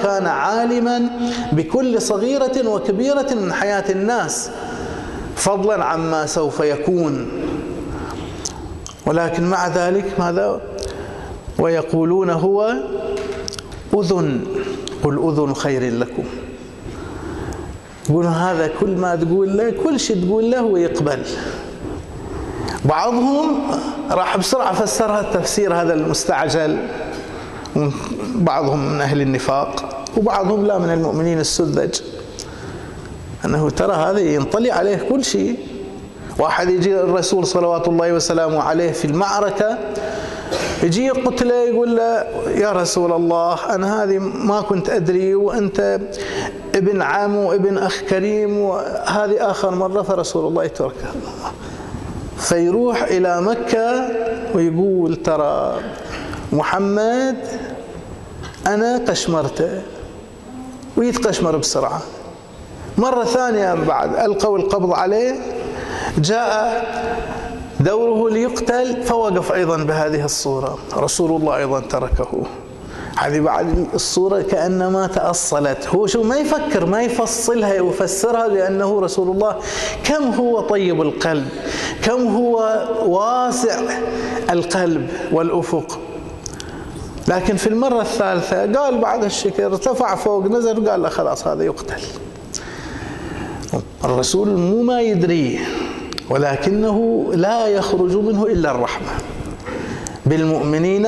كان 0.03 0.25
عالما 0.25 1.09
بكل 1.51 2.01
صغيرة 2.01 2.67
وكبيرة 2.67 3.33
من 3.33 3.53
حياة 3.53 3.91
الناس. 3.91 4.49
فضلا 5.35 5.85
عما 5.85 6.25
سوف 6.25 6.59
يكون. 6.59 7.27
ولكن 9.05 9.49
مع 9.49 9.67
ذلك 9.67 10.19
ماذا؟ 10.19 10.61
ويقولون 11.59 12.29
هو 12.29 12.73
أذن. 13.93 14.41
قل 15.03 15.15
أذن 15.29 15.53
خير 15.53 15.93
لكم. 15.93 16.23
يقولون 18.09 18.31
هذا 18.31 18.69
كل 18.79 18.97
ما 18.97 19.15
تقول 19.15 19.57
له 19.57 19.73
كل 19.83 19.99
شيء 19.99 20.25
تقول 20.25 20.51
له 20.51 20.59
هو 20.59 20.77
يقبل 20.77 21.23
بعضهم 22.85 23.61
راح 24.11 24.37
بسرعة 24.37 24.73
فسرها 24.73 25.19
التفسير 25.19 25.73
هذا 25.73 25.93
المستعجل. 25.93 26.77
بعضهم 28.35 28.93
من 28.93 29.01
أهل 29.01 29.21
النفاق 29.21 30.05
وبعضهم 30.17 30.65
لا 30.65 30.77
من 30.77 30.89
المؤمنين 30.89 31.39
السذج. 31.39 32.01
أنه 33.45 33.69
ترى 33.69 33.93
هذا 33.93 34.19
ينطلي 34.19 34.71
عليه 34.71 34.97
كل 35.09 35.23
شيء 35.23 35.57
واحد 36.39 36.69
يجي 36.69 36.99
الرسول 36.99 37.47
صلوات 37.47 37.87
الله 37.87 38.13
وسلامه 38.13 38.61
عليه 38.61 38.91
في 38.91 39.05
المعركة 39.05 39.77
يجي 40.83 41.05
يقتله 41.05 41.55
يقول 41.55 41.95
له 41.97 42.23
يا 42.47 42.71
رسول 42.71 43.11
الله 43.11 43.75
أنا 43.75 44.03
هذه 44.03 44.17
ما 44.19 44.61
كنت 44.61 44.89
أدري 44.89 45.35
وأنت 45.35 45.99
ابن 46.79 47.01
عم 47.01 47.35
وابن 47.35 47.77
أخ 47.77 48.01
كريم 48.01 48.57
وهذه 48.57 49.51
آخر 49.51 49.75
مرة 49.75 50.01
فرسول 50.01 50.47
الله 50.47 50.63
يتركه 50.63 51.07
فيروح 52.37 53.03
إلى 53.03 53.41
مكة 53.41 54.09
ويقول 54.55 55.15
ترى 55.15 55.79
محمد 56.51 57.37
أنا 58.67 59.01
قشمرته 59.07 59.81
ويتقشمر 60.97 61.57
بسرعة. 61.57 62.01
مرة 62.97 63.23
ثانية 63.23 63.73
بعد 63.73 64.15
ألقوا 64.15 64.57
القبض 64.57 64.93
عليه 64.93 65.35
جاء 66.17 66.85
دوره 67.79 68.29
ليقتل 68.29 69.03
فوقف 69.03 69.51
أيضا 69.51 69.77
بهذه 69.77 70.25
الصورة. 70.25 70.77
رسول 70.97 71.41
الله 71.41 71.57
أيضا 71.57 71.79
تركه. 71.79 72.43
هذه 73.19 73.39
بعد 73.39 73.87
الصورة 73.93 74.41
كأنما 74.41 75.07
تأصلت. 75.07 75.87
هو 75.87 76.07
شو 76.07 76.23
ما 76.23 76.37
يفكر 76.37 76.85
ما 76.85 77.01
يفصلها 77.01 77.81
ويفسرها 77.81 78.47
لأنه 78.47 78.99
رسول 78.99 79.31
الله 79.31 79.55
كم 80.03 80.23
هو 80.23 80.59
طيب 80.59 81.01
القلب؟ 81.01 81.47
كم 82.03 82.27
هو 82.27 82.87
واسع 83.05 83.81
القلب 84.49 85.09
والأفق؟ 85.31 85.99
لكن 87.27 87.55
في 87.55 87.67
المرة 87.67 88.01
الثالثة 88.01 88.79
قال 88.79 88.97
بعد 88.97 89.23
الشكر 89.23 89.65
ارتفع 89.65 90.15
فوق 90.15 90.45
نزل 90.45 90.79
وقال 90.79 91.01
له 91.01 91.09
خلاص 91.09 91.47
هذا 91.47 91.63
يقتل. 91.63 92.01
الرسول 94.03 94.47
مو 94.49 94.81
ما 94.81 95.01
يدريه 95.01 95.59
ولكنه 96.29 97.27
لا 97.33 97.67
يخرج 97.67 98.15
منه 98.15 98.45
إلا 98.45 98.71
الرحمة. 98.71 99.11
بالمؤمنين 100.25 101.07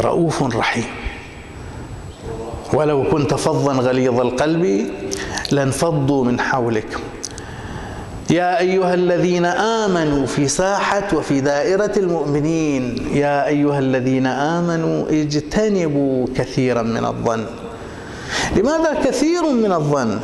رؤوف 0.00 0.42
رحيم. 0.42 0.84
ولو 2.72 3.04
كنت 3.10 3.34
فظا 3.34 3.72
غليظ 3.72 4.20
القلب 4.20 4.90
لانفضوا 5.52 6.24
من 6.24 6.40
حولك. 6.40 6.98
يا 8.30 8.58
أيها 8.58 8.94
الذين 8.94 9.44
آمنوا 9.44 10.26
في 10.26 10.48
ساحة 10.48 11.08
وفي 11.14 11.40
دائرة 11.40 11.92
المؤمنين 11.96 13.08
يا 13.14 13.46
أيها 13.46 13.78
الذين 13.78 14.26
آمنوا 14.26 15.08
اجتنبوا 15.10 16.26
كثيرا 16.36 16.82
من 16.82 17.04
الظن. 17.04 17.46
لماذا 18.56 18.94
كثير 19.04 19.42
من 19.42 19.72
الظن؟ 19.72 20.20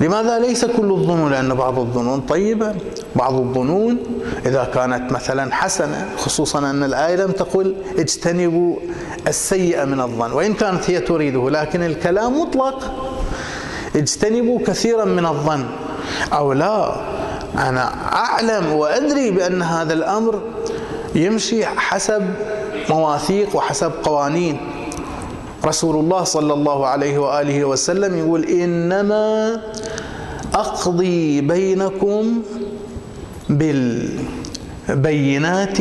لماذا 0.00 0.38
ليس 0.38 0.64
كل 0.64 0.90
الظنون؟ 0.90 1.30
لأن 1.30 1.54
بعض 1.54 1.78
الظنون 1.78 2.20
طيبة 2.20 2.74
بعض 3.16 3.34
الظنون 3.34 3.98
إذا 4.46 4.64
كانت 4.74 5.12
مثلا 5.12 5.54
حسنة 5.54 6.08
خصوصا 6.16 6.58
أن 6.58 6.82
الآية 6.84 7.16
لم 7.16 7.30
تقل 7.30 7.74
اجتنبوا 7.98 8.76
السيئة 9.26 9.84
من 9.84 10.00
الظن 10.00 10.32
وإن 10.32 10.54
كانت 10.54 10.90
هي 10.90 11.00
تريده 11.00 11.50
لكن 11.50 11.82
الكلام 11.82 12.40
مطلق. 12.40 12.92
اجتنبوا 13.96 14.58
كثيرا 14.66 15.04
من 15.04 15.26
الظن. 15.26 15.64
أو 16.32 16.52
لا 16.52 16.94
أنا 17.58 18.12
أعلم 18.12 18.72
وأدري 18.72 19.30
بأن 19.30 19.62
هذا 19.62 19.92
الأمر 19.92 20.40
يمشي 21.14 21.66
حسب 21.66 22.22
مواثيق 22.90 23.56
وحسب 23.56 23.92
قوانين. 24.02 24.60
رسول 25.64 25.96
الله 25.96 26.24
صلى 26.24 26.52
الله 26.52 26.86
عليه 26.86 27.18
وآله 27.18 27.64
وسلم 27.64 28.18
يقول 28.18 28.44
إنما 28.44 29.60
أقضي 30.60 31.40
بينكم 31.40 32.42
بالبينات 34.88 35.78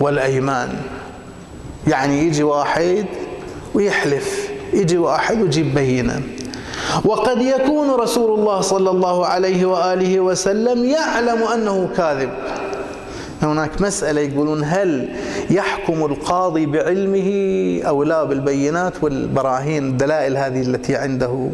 والأيمان. 0.00 0.68
يعني 1.86 2.26
يجي 2.26 2.42
واحد 2.42 3.06
ويحلف 3.74 4.48
يجي 4.72 4.98
واحد 4.98 5.42
ويجيب 5.42 5.74
بينة. 5.74 6.22
وقد 7.04 7.42
يكون 7.42 7.90
رسول 7.90 8.38
الله 8.38 8.60
صلى 8.60 8.90
الله 8.90 9.26
عليه 9.26 9.66
وآله 9.66 10.20
وسلم 10.20 10.84
يعلم 10.84 11.42
أنه 11.42 11.88
كاذب. 11.96 12.30
هناك 13.42 13.80
مسألة 13.80 14.20
يقولون 14.20 14.64
هل 14.64 15.08
يحكم 15.50 16.04
القاضي 16.04 16.66
بعلمه 16.66 17.30
أو 17.88 18.02
لا 18.02 18.24
بالبينات 18.24 18.92
والبراهين 19.02 19.86
الدلائل 19.86 20.36
هذه 20.36 20.60
التي 20.60 20.96
عنده؟ 20.96 21.50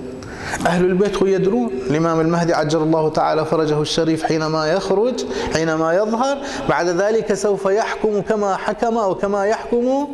أهل 0.66 0.84
البيت 0.84 1.22
يدرون. 1.22 1.70
الإمام 1.90 2.20
المهدي 2.20 2.54
عجل 2.54 2.82
الله 2.82 3.08
تعالى 3.08 3.44
فرجه 3.44 3.82
الشريف 3.82 4.22
حينما 4.22 4.66
يخرج 4.66 5.24
حينما 5.52 5.92
يظهر. 5.92 6.38
بعد 6.68 6.88
ذلك 6.88 7.34
سوف 7.34 7.66
يحكم 7.66 8.20
كما 8.20 8.56
حكم 8.56 8.98
أو 8.98 9.14
كما 9.14 9.46
يحكم 9.46 10.08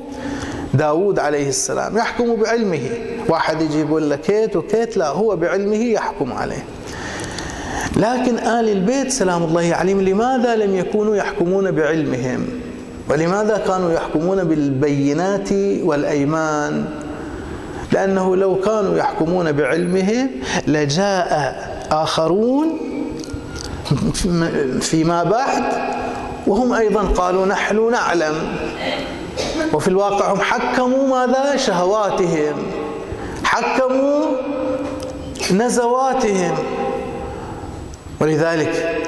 داود 0.75 1.19
عليه 1.19 1.49
السلام. 1.49 1.97
يحكم 1.97 2.37
بعلمه. 2.37 2.81
واحد 3.29 3.63
يجي 3.63 3.81
يقول 3.81 4.11
لك 4.11 4.21
كيت 4.21 4.57
وكيت 4.57 4.97
لا 4.97 5.09
هو 5.09 5.37
بعلمه 5.37 5.85
يحكم 5.85 6.33
عليه. 6.33 6.65
لكن 7.97 8.39
آل 8.39 8.69
البيت 8.69 9.11
سلام 9.11 9.43
الله 9.43 9.75
عليهم 9.75 10.01
لماذا 10.01 10.57
لم 10.57 10.75
يكونوا 10.75 11.17
يحكمون 11.17 11.71
بعلمهم؟ 11.71 12.47
ولماذا 13.11 13.63
كانوا 13.67 13.93
يحكمون 13.93 14.45
بالبينات 14.45 15.53
والأيمان؟ 15.83 16.85
لأنه 17.95 18.37
لو 18.37 18.61
كانوا 18.61 18.97
يحكمون 18.99 19.53
بعلمهم 19.53 20.31
لجاء 20.67 21.55
آخرون 21.91 22.79
فيما 24.81 25.25
بعد 25.25 25.63
وهم 26.47 26.73
أيضا 26.73 27.03
قالوا 27.03 27.47
نحن 27.47 27.91
نعلم. 27.91 28.35
وفي 29.73 29.89
الواقع 29.89 30.33
هم 30.33 30.41
حكموا 30.41 31.09
ماذا؟ 31.09 31.57
شهواتهم. 31.57 32.57
حكموا 33.45 34.25
نزواتهم. 35.53 36.55
ولذلك 38.21 39.01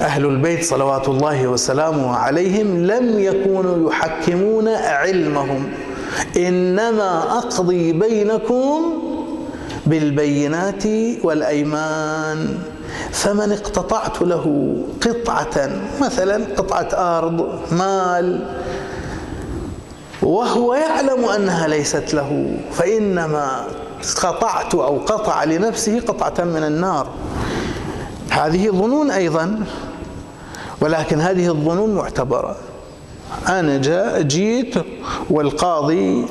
أهل 0.00 0.24
البيت 0.26 0.64
صلوات 0.64 1.08
الله 1.08 1.46
وسلامه 1.46 2.16
عليهم 2.16 2.86
لم 2.86 3.20
يكونوا 3.20 3.90
يحكمون 3.90 4.68
علمهم. 4.68 5.72
إنما 6.36 7.38
أقضي 7.38 7.92
بينكم 7.92 8.80
بالبينات 9.86 10.84
والأيمان 11.24 12.58
فمن 13.10 13.52
اقتطعت 13.52 14.22
له 14.22 14.76
قطعة 15.00 15.70
مثلا 16.00 16.44
قطعة 16.56 17.18
أرض 17.18 17.60
مال 17.72 18.46
وهو 20.22 20.74
يعلم 20.74 21.24
أنها 21.24 21.68
ليست 21.68 22.14
له 22.14 22.56
فإنما 22.72 23.66
قطعت 24.22 24.74
أو 24.74 24.98
قطع 24.98 25.44
لنفسه 25.44 26.00
قطعة 26.00 26.44
من 26.44 26.64
النار. 26.64 27.08
هذه 28.30 28.68
ظنون 28.70 29.10
أيضا 29.10 29.64
ولكن 30.80 31.20
هذه 31.20 31.48
الظنون 31.48 31.94
معتبرة. 31.94 32.56
أنا 33.48 33.78
جاء 33.78 34.22
جيت 34.22 34.74
والقاضي 35.30 36.24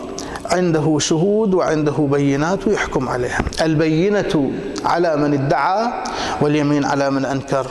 عنده 0.46 1.00
شهود 1.00 1.54
وعنده 1.54 1.92
بينات 2.12 2.68
ويحكم 2.68 3.10
عليها. 3.10 3.40
البينة 3.62 4.52
على 4.86 5.16
من 5.16 5.34
ادعى 5.34 5.88
واليمين 6.42 6.86
على 6.86 7.10
من 7.12 7.26
أنكر. 7.26 7.68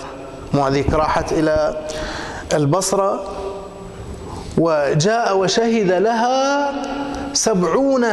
معذيك 0.54 0.92
راحت 0.94 1.32
إلى 1.32 1.76
البصرة 2.54 3.24
وجاء 4.58 5.38
وشهد 5.38 5.92
لها 5.92 6.72
سبعون 7.32 8.06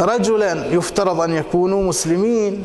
رجلا 0.00 0.66
يفترض 0.66 1.20
أن 1.20 1.32
يكونوا 1.32 1.82
مسلمين 1.82 2.64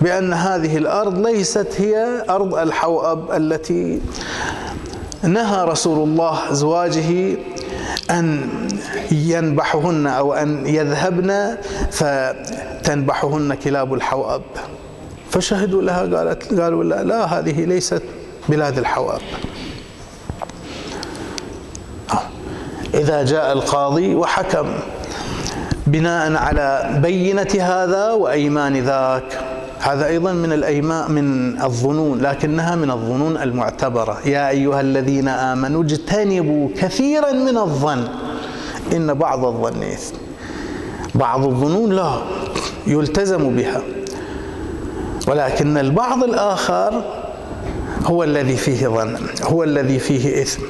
بأن 0.00 0.32
هذه 0.32 0.76
الأرض 0.76 1.18
ليست 1.26 1.68
هي 1.78 2.24
أرض 2.30 2.54
الحوأب 2.54 3.32
التي 3.32 4.00
نهى 5.24 5.64
رسول 5.64 6.08
الله 6.08 6.52
أزواجه 6.52 7.36
أن 8.10 8.48
ينبحهن 9.10 10.06
أو 10.06 10.34
أن 10.34 10.66
يذهبن 10.66 11.56
فتنبحهن 11.90 13.54
كلاب 13.54 13.94
الحوأب. 13.94 14.42
فشهدوا 15.30 15.82
لها 15.82 16.00
قالت 16.00 16.60
قالوا 16.60 16.84
لا, 16.84 17.02
لا 17.02 17.24
هذه 17.24 17.64
ليست 17.64 18.02
بلاد 18.48 18.78
الحوأب. 18.78 19.20
إذا 22.94 23.24
جاء 23.24 23.52
القاضي 23.52 24.14
وحكم 24.14 24.66
بناء 25.86 26.36
على 26.36 26.98
بينة 27.02 27.48
هذا 27.60 28.10
وأيمان 28.10 28.76
ذاك. 28.76 29.53
هذا 29.84 30.06
أيضا 30.06 30.32
من 30.32 30.52
الأيمان 30.52 31.10
من 31.10 31.62
الظنون 31.62 32.20
لكنها 32.20 32.76
من 32.76 32.90
الظنون 32.90 33.36
المعتبرة. 33.36 34.18
يا 34.26 34.48
أيها 34.48 34.80
الذين 34.80 35.28
آمنوا 35.28 35.82
اجتنبوا 35.82 36.68
كثيرا 36.76 37.32
من 37.32 37.58
الظن 37.58 38.04
إن 38.92 39.14
بعض 39.14 39.44
الظن 39.44 39.82
إثم. 39.82 40.14
بعض 41.14 41.44
الظنون 41.44 41.92
لا 41.92 42.22
يلتزم 42.86 43.56
بها. 43.56 43.82
ولكن 45.28 45.78
البعض 45.78 46.24
الآخر 46.24 47.04
هو 48.04 48.24
الذي 48.24 48.56
فيه 48.56 48.88
ظن 48.88 49.16
هو 49.42 49.64
الذي 49.64 49.98
فيه 49.98 50.42
إثم. 50.42 50.62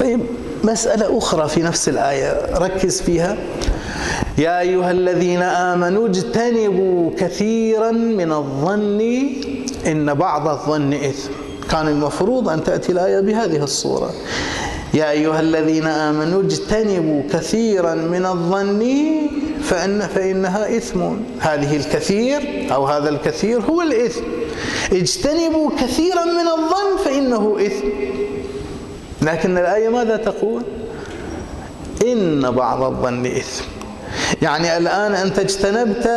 طيب 0.00 0.20
مسألة 0.64 1.18
أخرى 1.18 1.48
في 1.48 1.62
نفس 1.62 1.88
الآية 1.88 2.58
ركز 2.58 3.02
فيها. 3.02 3.36
يا 4.42 4.60
أيها 4.60 4.90
الذين 4.90 5.42
آمنوا 5.42 6.08
اجتنبوا 6.08 7.10
كثيرا 7.18 7.90
من 7.90 8.32
الظن 8.32 9.00
إن 9.86 10.14
بعض 10.14 10.48
الظن 10.48 10.92
إثم. 10.92 11.30
كان 11.70 11.88
المفروض 11.88 12.48
أن 12.48 12.64
تأتي 12.64 12.92
الآية 12.92 13.20
بهذه 13.20 13.62
الصورة. 13.62 14.10
يا 14.94 15.10
أيها 15.10 15.40
الذين 15.40 15.86
آمنوا 15.86 16.42
اجتنبوا 16.42 17.22
كثيرا 17.32 17.94
من 17.94 18.26
الظن 18.26 18.82
فإن 19.62 20.00
فإنها 20.00 20.76
إثم. 20.76 21.00
هذه 21.40 21.76
الكثير 21.76 22.40
أو 22.74 22.84
هذا 22.84 23.08
الكثير 23.08 23.60
هو 23.60 23.82
الإثم. 23.82 24.22
اجتنبوا 24.92 25.70
كثيرا 25.80 26.24
من 26.24 26.48
الظن 26.56 27.04
فإنه 27.04 27.56
إثم. 27.66 27.86
لكن 29.22 29.58
الآية 29.58 29.88
ماذا 29.88 30.16
تقول؟ 30.16 30.62
إن 32.06 32.50
بعض 32.50 32.82
الظن 32.82 33.26
إثم. 33.26 33.81
يعني 34.42 34.76
الآن 34.76 35.14
أنت 35.14 35.38
اجتنبت 35.38 36.10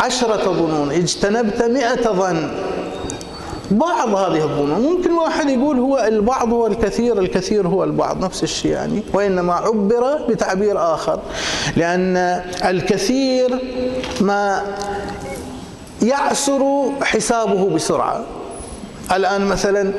عشرة 0.00 0.52
ظنون 0.52 0.90
اجتنبت 0.90 1.62
مئة 1.62 2.12
ظن. 2.12 2.50
بعض 3.70 4.08
هذه 4.08 4.44
الظنون 4.44 4.80
ممكن 4.80 5.12
واحد 5.12 5.50
يقول 5.50 5.78
هو 5.78 5.98
البعض 5.98 6.52
هو 6.52 6.66
الكثير 6.66 7.18
الكثير 7.18 7.68
هو 7.68 7.84
البعض 7.84 8.24
نفس 8.24 8.42
الشيء 8.42 8.70
يعني 8.70 9.02
وإنما 9.12 9.54
عبر 9.54 10.26
بتعبير 10.28 10.94
آخر 10.94 11.20
لأن 11.76 12.16
الكثير 12.64 13.58
ما 14.20 14.62
يعسر 16.02 16.90
حسابه 17.02 17.70
بسرعة. 17.70 18.24
الآن 19.12 19.44
مثلا 19.44 19.92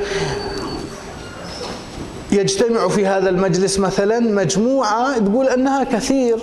يجتمع 2.32 2.88
في 2.88 3.06
هذا 3.06 3.30
المجلس 3.30 3.78
مثلا 3.78 4.20
مجموعة 4.20 5.18
تقول 5.18 5.48
أنها 5.48 5.84
كثير. 5.84 6.38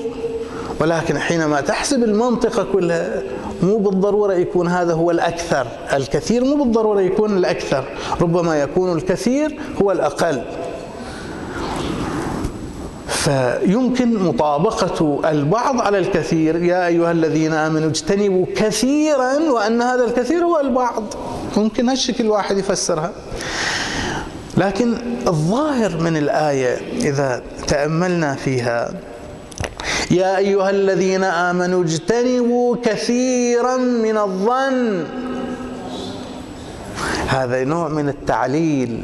ولكن 0.79 1.19
حينما 1.19 1.61
تحسب 1.61 2.03
المنطقة 2.03 2.67
كلها 2.73 3.21
مو 3.63 3.77
بالضرورة 3.77 4.33
يكون 4.33 4.67
هذا 4.67 4.93
هو 4.93 5.11
الأكثر. 5.11 5.67
الكثير 5.93 6.43
مو 6.43 6.63
بالضرورة 6.63 7.01
يكون 7.01 7.37
الأكثر. 7.37 7.83
ربما 8.21 8.61
يكون 8.61 8.97
الكثير 8.97 9.59
هو 9.81 9.91
الأقل. 9.91 10.41
فيمكن 13.07 14.23
مطابقة 14.23 15.29
البعض 15.29 15.81
على 15.81 15.97
الكثير. 15.97 16.63
يا 16.63 16.87
أيها 16.87 17.11
الذين 17.11 17.53
آمنوا 17.53 17.89
اجتنبوا 17.89 18.45
كثيرا 18.55 19.39
وأن 19.51 19.81
هذا 19.81 20.05
الكثير 20.05 20.43
هو 20.43 20.59
البعض. 20.59 21.03
ممكن 21.57 21.89
هالشكل 21.89 22.27
واحد 22.27 22.57
يفسرها. 22.57 23.11
لكن 24.57 24.93
الظاهر 25.27 26.01
من 26.01 26.17
الآية 26.17 26.77
إذا 26.97 27.41
تأملنا 27.67 28.35
فيها 28.35 28.93
يا 30.13 30.37
أيها 30.37 30.69
الذين 30.69 31.23
آمنوا 31.23 31.83
اجتنبوا 31.83 32.75
كثيرا 32.83 33.77
من 33.77 34.17
الظن. 34.17 35.03
هذا 37.27 37.63
نوع 37.63 37.87
من 37.87 38.09
التعليل. 38.09 39.03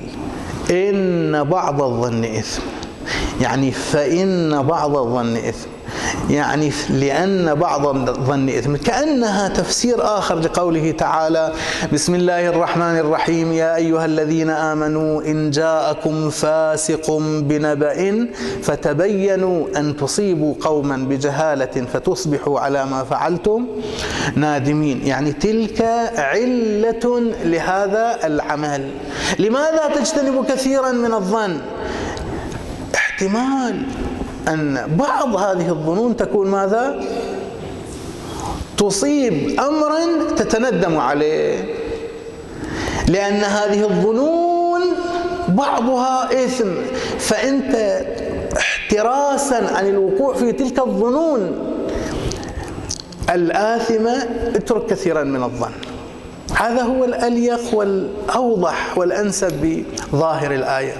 إن 0.72 1.44
بعض 1.44 1.82
الظن 1.82 2.24
إثم. 2.24 2.62
يعني 3.42 3.72
فإن 3.72 4.62
بعض 4.62 4.98
الظن 4.98 5.36
إثم. 5.36 5.79
يعني 6.30 6.72
لأن 6.90 7.56
بعض 7.56 8.10
الظن 8.10 8.50
إثم 8.50 8.76
كأنها 8.76 9.50
تفسير 9.50 10.18
آخر 10.18 10.40
لقوله 10.40 10.92
تعالى 10.92 11.54
بسم 11.94 12.16
الله 12.16 12.50
الرحمن 12.50 12.98
الرحيم 12.98 13.54
يا 13.54 13.76
أيها 13.76 14.06
الذين 14.06 14.50
آمنوا 14.50 15.22
إن 15.22 15.52
جاءكم 15.52 16.30
فاسق 16.30 17.18
بنبأ 17.22 18.28
فتبينوا 18.64 19.68
أن 19.78 19.98
تصيبوا 19.98 20.54
قوما 20.62 20.98
بجهالة 20.98 21.86
فتصبحوا 21.94 22.60
على 22.60 22.86
ما 22.86 23.04
فعلتم 23.04 23.68
نادمين. 24.36 25.08
يعني 25.08 25.32
تلك 25.32 25.82
علة 26.18 27.34
لهذا 27.44 28.20
العمل. 28.24 28.90
لماذا 29.40 29.92
تجتنب 29.96 30.46
كثيرا 30.46 30.92
من 30.92 31.14
الظن؟ 31.14 31.58
احتمال. 32.96 33.84
أن 34.48 34.96
بعض 34.98 35.36
هذه 35.36 35.70
الظنون 35.70 36.18
تكون 36.18 36.48
ماذا؟ 36.48 37.04
تصيب 38.78 39.60
أمرا 39.60 40.00
تتندم 40.38 40.98
عليه. 40.98 41.76
لأن 43.08 43.44
هذه 43.44 43.84
الظنون 43.84 44.82
بعضها 45.48 46.46
إثم. 46.46 46.70
فأنت 47.20 47.76
احتراسا 48.58 49.78
عن 49.78 49.88
الوقوع 49.88 50.34
في 50.34 50.52
تلك 50.52 50.80
الظنون. 50.80 51.52
الآثمة 53.30 54.28
اترك 54.56 54.86
كثيرا 54.86 55.24
من 55.24 55.44
الظن. 55.44 55.72
هذا 56.56 56.82
هو 56.82 57.06
الأليق 57.06 57.74
والأوضح 57.74 58.98
والأنسب 58.98 59.84
بظاهر 60.14 60.52
الآية. 60.52 60.94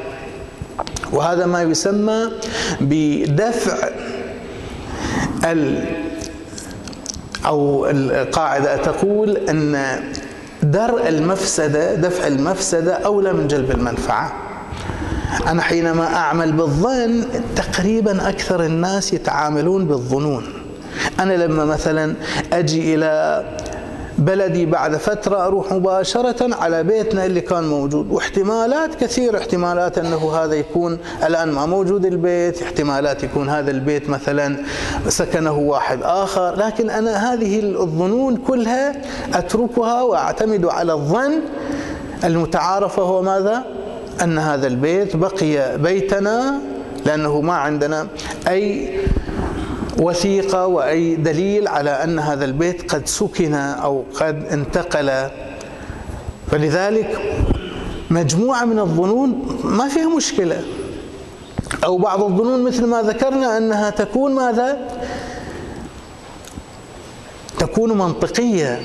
وهذا 1.12 1.46
ما 1.46 1.62
يسمى 1.62 2.30
بدفع 2.82 3.90
ال 5.46 5.86
أو 7.46 7.86
القاعدة 7.90 8.76
تقول 8.78 9.38
أن 9.38 10.00
درء 10.64 11.08
المفسدة 11.10 11.96
دفع 11.96 12.28
المفسدة 12.28 12.94
أولى 12.94 13.34
من 13.34 13.48
جلب 13.48 13.72
المنفعة. 13.72 14.34
أنا 15.48 15.62
حينما 15.62 16.16
أعمل 16.16 16.52
بالظن 16.52 17.26
تقريبا 17.56 18.30
أكثر 18.30 18.64
الناس 18.66 19.14
يتعاملون 19.14 19.86
بالظنون. 19.86 20.44
أنا 21.20 21.34
لما 21.34 21.66
مثلا 21.66 22.14
أجي 22.54 22.96
إلى 22.96 23.44
بلدي 24.20 24.66
بعد 24.66 24.96
فترة 24.96 25.46
أروح 25.46 25.72
مباشرة 25.72 26.56
على 26.56 26.84
بيتنا 26.84 27.26
اللي 27.26 27.42
كان 27.42 27.64
موجود 27.64 28.12
واحتمالات 28.12 28.96
كثيرة 28.96 29.38
احتمالات 29.38 29.98
أنه 29.98 30.32
هذا 30.36 30.56
يكون 30.56 30.98
الآن 31.26 31.52
ما 31.52 31.66
موجود 31.66 32.06
البيت 32.06 32.62
احتمالات 32.62 33.24
يكون 33.24 33.50
هذا 33.50 33.72
البيت 33.72 34.10
مثلا 34.10 34.58
سكنه 35.08 35.58
واحد 35.58 36.00
آخر 36.04 36.56
لكن 36.56 36.90
أنا 36.90 37.34
هذه 37.34 37.60
الظنون 37.60 38.36
كلها 38.38 39.02
أتركها 39.34 40.02
وأعتمد 40.02 40.66
على 40.66 40.94
الظن 40.94 41.40
المتعارف 42.24 43.00
وهو 43.00 43.22
ماذا؟ 43.22 43.64
أن 44.24 44.38
هذا 44.38 44.68
البيت 44.68 45.16
بقي 45.16 45.78
بيتنا 45.78 46.60
لأنه 47.06 47.42
ما 47.42 47.54
عندنا 47.54 48.08
أي 48.48 48.90
وثيقة 50.00 50.68
وأي 50.68 51.16
دليل 51.16 51.68
على 51.68 51.90
أن 51.90 52.20
هذا 52.20 52.46
البيت 52.46 52.92
قد 52.92 53.08
سكن 53.08 53.54
أو 53.54 54.04
قد 54.16 54.46
انتقل. 54.52 55.30
فلذلك 56.52 57.20
مجموعة 58.12 58.66
من 58.66 58.80
الظنون 58.80 59.60
ما 59.64 59.88
فيها 59.88 60.16
مشكلة. 60.16 60.64
أو 61.84 61.98
بعض 61.98 62.24
الظنون 62.24 62.64
مثل 62.64 62.86
ما 62.86 63.02
ذكرنا 63.02 63.58
أنها 63.58 63.90
تكون 63.90 64.36
ماذا؟ 64.36 64.78
تكون 67.60 67.98
منطقية. 67.98 68.82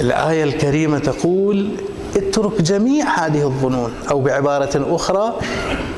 الآية 0.00 0.44
الكريمة 0.44 0.98
تقول 0.98 1.70
اترك 2.16 2.62
جميع 2.62 3.26
هذه 3.26 3.42
الظنون. 3.42 3.92
أو 4.10 4.20
بعبارة 4.20 4.94
أخرى 4.94 5.34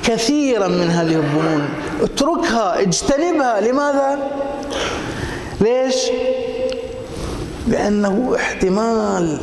كثيرا 0.09 0.69
من 0.69 0.91
هذه 0.91 1.17
الظنون 1.17 1.69
اتركها 2.03 2.81
اجتنبها. 2.81 3.61
لماذا؟ 3.61 4.19
ليش؟ 5.61 5.97
لأنه 7.69 8.37
احتمال 8.37 9.39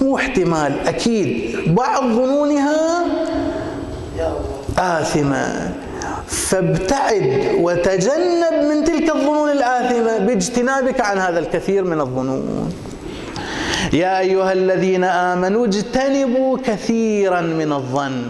مو 0.00 0.16
احتمال 0.16 0.72
أكيد. 0.86 1.54
بعض 1.74 2.02
ظنونها 2.02 3.04
آثمة. 4.78 5.74
فابتعد 6.28 7.56
وتجنب 7.60 8.54
من 8.70 8.84
تلك 8.84 9.16
الظنون 9.16 9.50
الآثمة 9.50 10.18
باجتنابك 10.18 11.00
عن 11.00 11.18
هذا 11.18 11.38
الكثير 11.38 11.84
من 11.84 12.00
الظنون. 12.00 12.72
يا 13.92 14.18
أيها 14.18 14.52
الذين 14.52 15.04
آمنوا 15.04 15.66
اجتنبوا 15.66 16.58
كثيرا 16.64 17.40
من 17.40 17.72
الظن. 17.72 18.22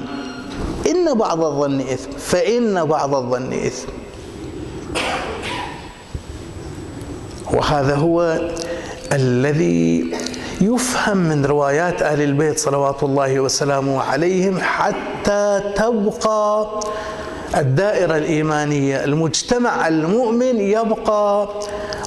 إن 0.88 1.14
بعض 1.18 1.44
الظن 1.44 1.80
إثم 1.80 2.10
فإن 2.18 2.84
بعض 2.84 3.14
الظن 3.14 3.52
إثم. 3.52 3.88
وهذا 7.52 7.94
هو 7.94 8.38
الذي 9.12 10.14
يفهم 10.60 11.16
من 11.16 11.46
روايات 11.46 12.02
أهل 12.02 12.22
البيت 12.22 12.58
صلوات 12.58 13.02
الله 13.02 13.40
وسلامه 13.40 14.02
عليهم 14.02 14.58
حتى 14.60 15.60
تبقى 15.76 16.66
الدائرة 17.56 18.16
الإيمانية. 18.16 19.04
المجتمع 19.04 19.88
المؤمن 19.88 20.60
يبقى 20.60 21.48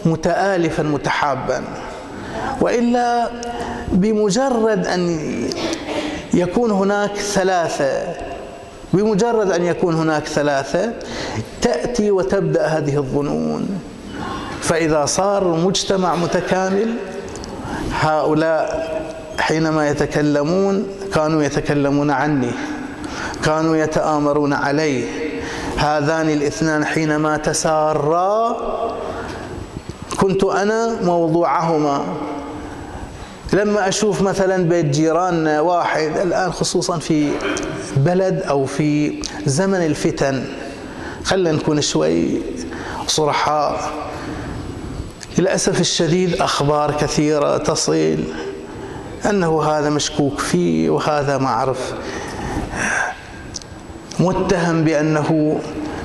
متآلفا 0.06 0.84
متحابا. 0.84 1.64
وإلا 2.62 3.30
بمجرد 3.92 4.88
أن 4.88 5.20
يكون 6.34 6.72
هناك 6.72 7.16
ثلاثة 7.18 8.16
بمجرد 8.94 9.52
أن 9.52 9.66
يكون 9.66 9.96
هناك 9.96 10.28
ثلاثة 10.28 10.94
تأتي 11.62 12.12
وتبدأ 12.12 12.66
هذه 12.66 12.98
الظنون. 12.98 13.80
فإذا 14.62 15.06
صار 15.06 15.48
مجتمع 15.48 16.16
متكامل 16.16 16.96
هؤلاء 18.00 18.92
حينما 19.40 19.90
يتكلمون 19.90 20.88
كانوا 21.14 21.44
يتكلمون 21.44 22.12
عني 22.12 22.52
كانوا 23.44 23.76
يتآمرون 23.76 24.54
عليه 24.54 25.06
هذان 25.78 26.30
الاثنان 26.30 26.86
حينما 26.86 27.38
تسارا 27.38 28.58
كنت 30.20 30.44
أنا 30.44 31.02
موضوعهما. 31.04 32.06
لما 33.54 33.88
أشوف 33.88 34.22
مثلا 34.22 34.64
بيت 34.70 34.86
جيراننا 34.86 35.62
واحد 35.62 36.18
الآن 36.18 36.52
خصوصا 36.52 37.00
في 37.00 37.32
بلد 37.98 38.42
أو 38.42 38.66
في 38.66 39.22
زمن 39.46 39.86
الفتن 39.86 40.46
خلينا 41.24 41.52
نكون 41.52 41.82
شوي 41.82 42.42
صرحاء. 43.08 43.92
للأسف 45.38 45.80
الشديد 45.80 46.42
أخبار 46.42 46.92
كثيرة 46.92 47.58
تصل 47.58 48.18
أنه 49.30 49.64
هذا 49.64 49.90
مشكوك 49.90 50.40
فيه 50.40 50.90
وهذا 50.90 51.38
ما 51.38 51.48
أعرف. 51.48 51.94
متهم 54.20 54.84
بأنه 54.84 55.60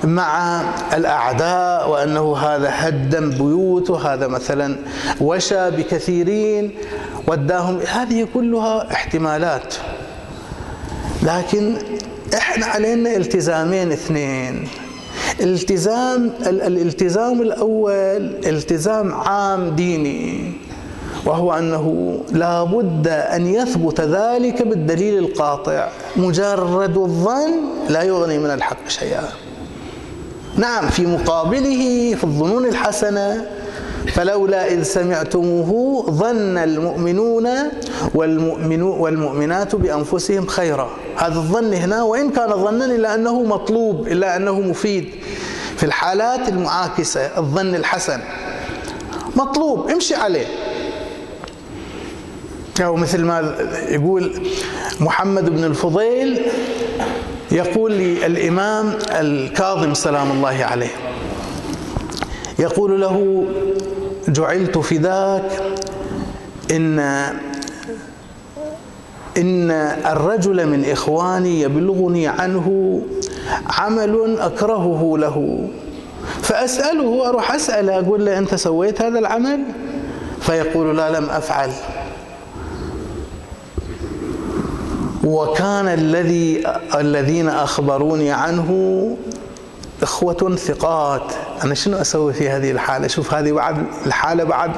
مع 0.04 0.62
الأعداء 0.94 1.90
وأنه 1.90 2.36
هذا 2.36 2.70
هدم 2.72 3.30
بيوت 3.30 3.90
وهذا 3.90 4.26
مثلا 4.26 4.76
وشى 5.20 5.70
بكثيرين 5.70 6.70
وداهم. 7.28 7.78
هذه 7.78 8.28
كلها 8.34 8.92
احتمالات. 8.92 9.74
لكن 11.22 11.76
إحنا 12.34 12.66
علينا 12.66 13.16
التزامين 13.16 13.92
اثنين. 13.92 14.68
التزام 15.40 16.32
الالتزام 16.46 17.42
الأول 17.42 18.22
التزام 18.46 19.14
عام 19.14 19.70
ديني 19.70 20.52
وهو 21.26 21.52
أنه 21.52 22.18
لا 22.32 22.64
بد 22.64 23.08
أن 23.08 23.46
يثبت 23.46 24.00
ذلك 24.00 24.62
بالدليل 24.62 25.18
القاطع. 25.18 25.88
مجرد 26.16 26.96
الظن 26.96 27.52
لا 27.88 28.02
يغني 28.02 28.38
من 28.38 28.50
الحق 28.50 28.88
شيئا. 28.88 29.28
نعم 30.56 30.88
في 30.88 31.06
مقابله 31.06 32.14
في 32.14 32.24
الظنون 32.24 32.66
الحسنة 32.66 33.46
فلولا 34.14 34.72
إذ 34.72 34.82
سمعتموه 34.82 36.02
ظن 36.10 36.58
المؤمنون 36.58 37.48
والمؤمنات 38.14 39.74
بأنفسهم 39.76 40.46
خيرا. 40.46 40.90
هذا 41.16 41.34
الظن 41.34 41.72
هنا 41.74 42.02
وإن 42.02 42.30
كان 42.30 42.48
ظنا 42.48 42.84
إلا 42.84 43.14
أنه 43.14 43.42
مطلوب 43.42 44.06
إلا 44.06 44.36
أنه 44.36 44.60
مفيد. 44.60 45.08
في 45.76 45.86
الحالات 45.86 46.48
المعاكسة 46.48 47.20
الظن 47.38 47.74
الحسن 47.74 48.20
مطلوب 49.36 49.90
امشي 49.90 50.14
عليه. 50.14 50.46
أو 52.84 52.96
مثل 52.96 53.24
ما 53.24 53.56
يقول 53.88 54.42
محمد 55.00 55.50
بن 55.50 55.64
الفضيل 55.64 56.40
يقول 57.52 57.92
لي 57.92 58.26
الإمام 58.26 58.98
الكاظم 59.10 59.94
سلام 59.94 60.30
الله 60.30 60.64
عليه 60.64 60.90
يقول 62.58 63.00
له 63.00 63.44
جعلت 64.28 64.78
فداك 64.78 65.42
إن 66.70 66.98
إن 69.36 69.70
الرجل 70.06 70.66
من 70.66 70.84
إخواني 70.90 71.60
يبلغني 71.60 72.26
عنه 72.28 73.00
عمل 73.66 74.36
أكرهه 74.40 75.18
له 75.18 75.68
فأسأله 76.42 77.28
أروح 77.28 77.52
أسأله 77.52 77.98
أقول 77.98 78.26
له 78.26 78.38
أنت 78.38 78.54
سويت 78.54 79.02
هذا 79.02 79.18
العمل؟ 79.18 79.60
فيقول 80.40 80.96
لا 80.96 81.10
لم 81.18 81.24
أفعل. 81.30 81.70
وكان 85.26 85.88
الذي 85.88 86.62
الذين 86.94 87.48
أخبروني 87.48 88.30
عنه 88.30 88.70
إخوة 90.02 90.56
ثقات. 90.56 91.32
أنا 91.64 91.74
شنو 91.74 91.96
أسوي 91.96 92.32
في 92.32 92.48
هذه 92.48 92.70
الحالة؟ 92.70 93.06
شوف 93.06 93.34
هذه 93.34 93.52
بعد 93.52 93.86
الحالة 94.06 94.44
بعد 94.44 94.70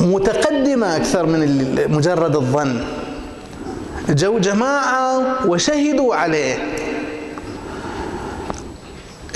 متقدمة 0.00 0.96
أكثر 0.96 1.26
من 1.26 1.40
مجرد 1.90 2.36
الظن. 2.36 2.84
جو 4.08 4.38
جماعة 4.38 5.22
وشهدوا 5.46 6.14
عليه. 6.14 6.58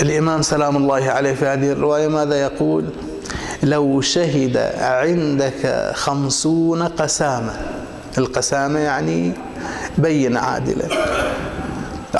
الإمام 0.01 0.41
سلام 0.41 0.77
الله 0.77 1.03
عليه 1.09 1.33
في 1.33 1.45
هذه 1.45 1.71
الرواية 1.71 2.07
ماذا 2.07 2.41
يقول؟ 2.41 2.85
لو 3.63 4.01
شهد 4.01 4.57
عندك 4.77 5.91
خمسون 5.95 6.83
قسامة. 6.83 7.84
القسامة 8.17 8.79
يعني 8.79 9.33
بين 9.97 10.37
عادلة. 10.37 10.87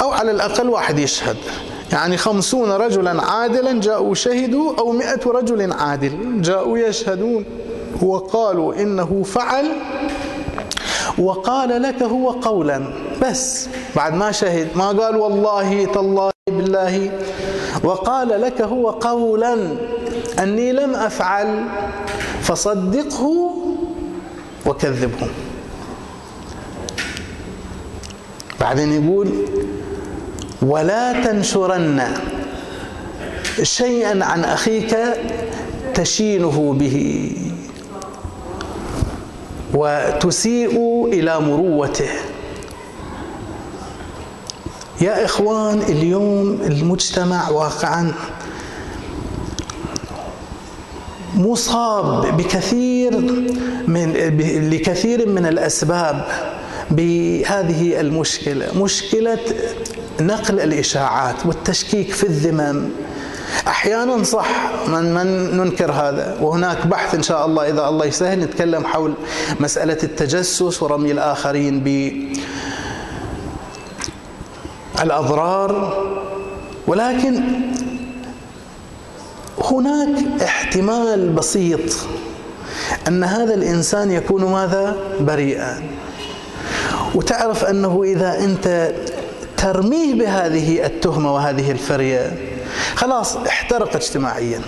أو 0.01 0.11
على 0.11 0.31
الأقل 0.31 0.69
واحد 0.69 0.99
يشهد. 0.99 1.37
يعني 1.91 2.17
خمسون 2.17 2.71
رجلا 2.71 3.21
عادلا 3.23 3.79
جاءوا 3.79 4.15
شهدوا 4.15 4.73
أو 4.79 4.91
مئة 4.91 5.19
رجل 5.25 5.73
عادل. 5.73 6.41
جاءوا 6.41 6.77
يشهدون. 6.77 7.45
وقالوا 8.01 8.73
إنه 8.73 9.23
فعل. 9.23 9.65
وقال 11.17 11.81
لك 11.81 12.03
هو 12.03 12.29
قولا. 12.29 12.93
بس 13.21 13.67
بعد 13.95 14.13
ما 14.13 14.31
شهد 14.31 14.67
ما 14.75 14.87
قال 14.87 15.15
والله 15.15 15.85
تالله 15.85 16.31
بالله. 16.47 17.11
وقال 17.83 18.41
لك 18.41 18.61
هو 18.61 18.89
قولا. 18.89 19.77
أني 20.39 20.71
لم 20.71 20.95
أفعل. 20.95 21.65
فصدقه 22.41 23.51
وكذبه. 24.65 25.27
بعدين 28.65 29.03
يقول 29.03 29.29
ولا 30.61 31.23
تنشرن 31.23 32.03
شيئا 33.63 34.23
عن 34.25 34.43
أخيك 34.43 34.97
تشينه 35.93 36.73
به 36.79 37.31
وتسيء 39.73 41.05
إلى 41.13 41.39
مروته. 41.39 42.09
يا 45.01 45.25
إخوان 45.25 45.81
اليوم 45.81 46.59
المجتمع 46.65 47.49
واقعا 47.49 48.13
مصاب 51.35 52.37
بكثير 52.37 53.11
من 53.87 54.13
لكثير 54.73 55.29
من 55.29 55.45
الأسباب. 55.45 56.25
بهذه 56.91 57.99
المشكلة 57.99 58.83
مشكلة 58.83 59.39
نقل 60.21 60.59
الإشاعات 60.59 61.45
والتشكيك 61.45 62.11
في 62.11 62.23
الذمم. 62.23 62.89
أحيانا 63.67 64.23
صح 64.23 64.49
من 64.87 65.13
من 65.13 65.57
ننكر 65.57 65.91
هذا. 65.91 66.37
وهناك 66.41 66.87
بحث 66.87 67.15
إن 67.15 67.23
شاء 67.23 67.45
الله 67.45 67.69
إذا 67.69 67.87
الله 67.87 68.05
يسهل 68.05 68.39
نتكلم 68.39 68.85
حول 68.85 69.13
مسألة 69.59 69.97
التجسس 70.03 70.83
ورمي 70.83 71.11
الآخرين 71.11 71.79
ب 71.79 72.13
الأضرار. 75.01 76.03
ولكن 76.87 77.43
هناك 79.71 80.41
احتمال 80.41 81.29
بسيط 81.29 81.95
أن 83.07 83.23
هذا 83.23 83.53
الإنسان 83.53 84.11
يكون 84.11 84.45
ماذا؟ 84.45 84.95
بريئا. 85.19 85.83
وتعرف 87.15 87.65
أنه 87.65 88.03
إذا 88.03 88.39
أنت 88.39 88.93
ترميه 89.57 90.13
بهذه 90.13 90.85
التهمة 90.85 91.35
وهذه 91.35 91.71
الفرية 91.71 92.31
خلاص 92.95 93.37
احترق 93.37 93.95
اجتماعيا. 93.95 94.61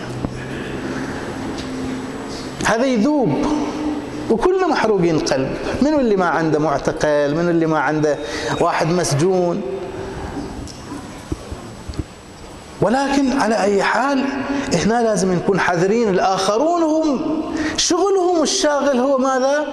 هذا 2.65 2.85
يذوب 2.85 3.45
وكلنا 4.29 4.67
محروقين 4.67 5.19
قلب. 5.19 5.49
من 5.81 5.93
اللي 5.93 6.15
ما 6.15 6.25
عنده 6.25 6.59
معتقل؟ 6.59 7.35
من 7.35 7.49
اللي 7.49 7.65
ما 7.65 7.79
عنده 7.79 8.17
واحد 8.59 8.87
مسجون؟ 8.87 9.61
ولكن 12.81 13.31
على 13.39 13.61
أي 13.61 13.83
حال 13.83 14.25
هنا 14.73 15.03
لازم 15.03 15.33
نكون 15.33 15.59
حذرين. 15.59 16.09
الآخرون 16.09 16.83
هم 16.83 17.41
شغلهم 17.77 18.43
الشاغل 18.43 18.99
هو 18.99 19.17
ماذا؟ 19.17 19.65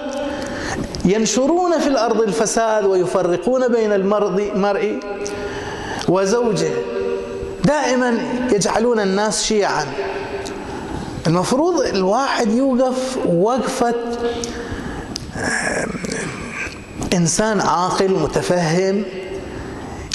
ينشرون 1.05 1.79
في 1.79 1.87
الأرض 1.87 2.21
الفساد 2.21 2.85
ويفرقون 2.85 3.67
بين 3.67 3.91
المرء 3.93 4.99
وزوجه. 6.09 6.71
دائما 7.65 8.17
يجعلون 8.51 8.99
الناس 8.99 9.43
شيعا. 9.43 9.85
المفروض 11.27 11.81
الواحد 11.81 12.51
يوقف 12.51 13.17
وقفة 13.27 13.95
إنسان 17.13 17.61
عاقل 17.61 18.09
متفهم. 18.09 19.03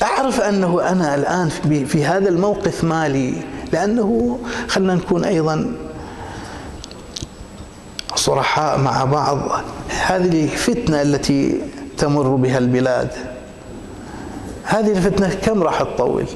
أعرف 0.03 0.41
أنه 0.41 0.91
أنا 0.91 1.15
الآن 1.15 1.49
في 1.87 2.05
هذا 2.05 2.29
الموقف 2.29 2.85
مالي 2.85 3.35
لأنه 3.73 4.39
خلنا 4.69 4.95
نكون 4.95 5.25
أيضا 5.25 5.73
صرحاء 8.31 8.79
مع 8.79 9.05
بعض. 9.05 9.39
هذه 10.07 10.45
الفتنة 10.45 11.03
التي 11.03 11.61
تمر 11.99 12.29
بها 12.29 12.59
البلاد 12.59 13.09
هذه 14.65 14.91
الفتنة 14.91 15.35
كم 15.43 15.63
راح 15.63 15.83
تطول؟ 15.83 16.27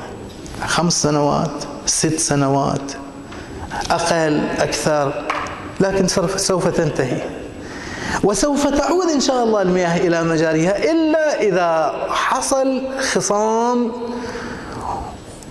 خمس 0.66 1.02
سنوات 1.02 1.50
ست 1.86 2.18
سنوات 2.18 2.92
أقل 3.90 4.48
أكثر 4.58 5.24
لكن 5.80 6.08
سوف 6.36 6.68
تنتهي. 6.68 7.22
وسوف 8.24 8.66
تعود 8.66 9.08
إن 9.08 9.20
شاء 9.20 9.44
الله 9.44 9.62
المياه 9.62 9.96
إلى 9.96 10.22
مجاريها 10.22 10.90
إلا 10.90 11.40
إذا 11.40 11.92
حصل 12.08 12.82
خصام 13.12 13.92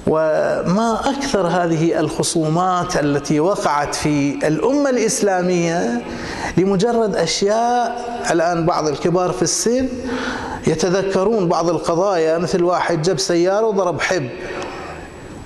وما 0.08 1.02
أكثر 1.06 1.48
هذه 1.48 2.00
الخصومات 2.00 2.98
التي 2.98 3.40
وقعت 3.40 3.96
في 3.96 4.48
الأمة 4.48 4.90
الإسلامية 4.90 6.02
لمجرد 6.58 7.16
أشياء 7.16 8.06
الآن 8.32 8.66
بعض 8.66 8.88
الكبار 8.88 9.32
في 9.32 9.42
السن 9.42 9.88
يتذكرون 10.68 11.48
بعض 11.48 11.70
القضايا 11.70 12.38
مثل 12.38 12.64
واحد 12.64 13.02
جاب 13.02 13.20
سيارة 13.20 13.66
وضرب 13.68 14.02
حب. 14.02 14.30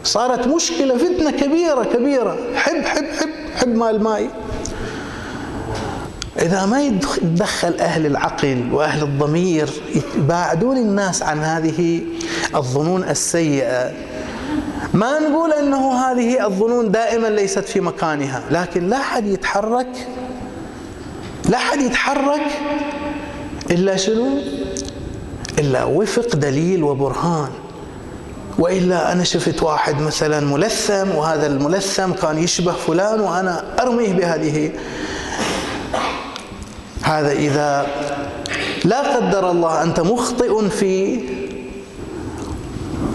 صارت 0.03 0.47
مشكلة 0.47 0.97
فتنة 0.97 1.31
كبيرة 1.31 1.83
كبيرة. 1.83 2.37
حب 2.55 2.85
حب 2.85 3.05
حب 3.19 3.29
حب 3.55 3.75
مال 3.75 4.03
ماي. 4.03 4.29
إذا 6.41 6.65
ما 6.65 6.81
يتدخل 6.81 7.73
أهل 7.79 8.05
العقل 8.05 8.69
وأهل 8.71 9.03
الضمير 9.03 9.69
يباعدون 10.17 10.77
الناس 10.77 11.23
عن 11.23 11.39
هذه 11.39 12.01
الظنون 12.55 13.03
السيئة 13.03 13.91
ما 14.93 15.19
نقول 15.19 15.53
أنه 15.53 15.93
هذه 15.93 16.45
الظنون 16.45 16.91
دائما 16.91 17.27
ليست 17.27 17.59
في 17.59 17.79
مكانها 17.79 18.43
لكن 18.51 18.87
لا 18.89 18.97
أحد 18.97 19.25
يتحرك 19.25 20.07
لا 21.49 21.57
أحد 21.57 21.81
يتحرك 21.81 22.41
إلا 23.71 23.95
شنو؟ 23.97 24.37
إلا 25.59 25.83
وفق 25.83 26.35
دليل 26.35 26.83
وبرهان. 26.83 27.49
وإلا 28.59 29.11
أنا 29.11 29.23
شفت 29.23 29.63
واحد 29.63 30.01
مثلا 30.01 30.39
ملثم 30.39 31.15
وهذا 31.15 31.47
الملثم 31.47 32.11
كان 32.11 32.37
يشبه 32.37 32.71
فلان 32.71 33.19
وأنا 33.19 33.63
أرميه 33.81 34.13
بهذه. 34.13 34.71
هذا 37.01 37.31
إذا 37.31 37.87
لا 38.85 39.15
قدر 39.15 39.51
الله 39.51 39.83
أنت 39.83 39.99
مخطئ 39.99 40.69
فيه 40.69 41.21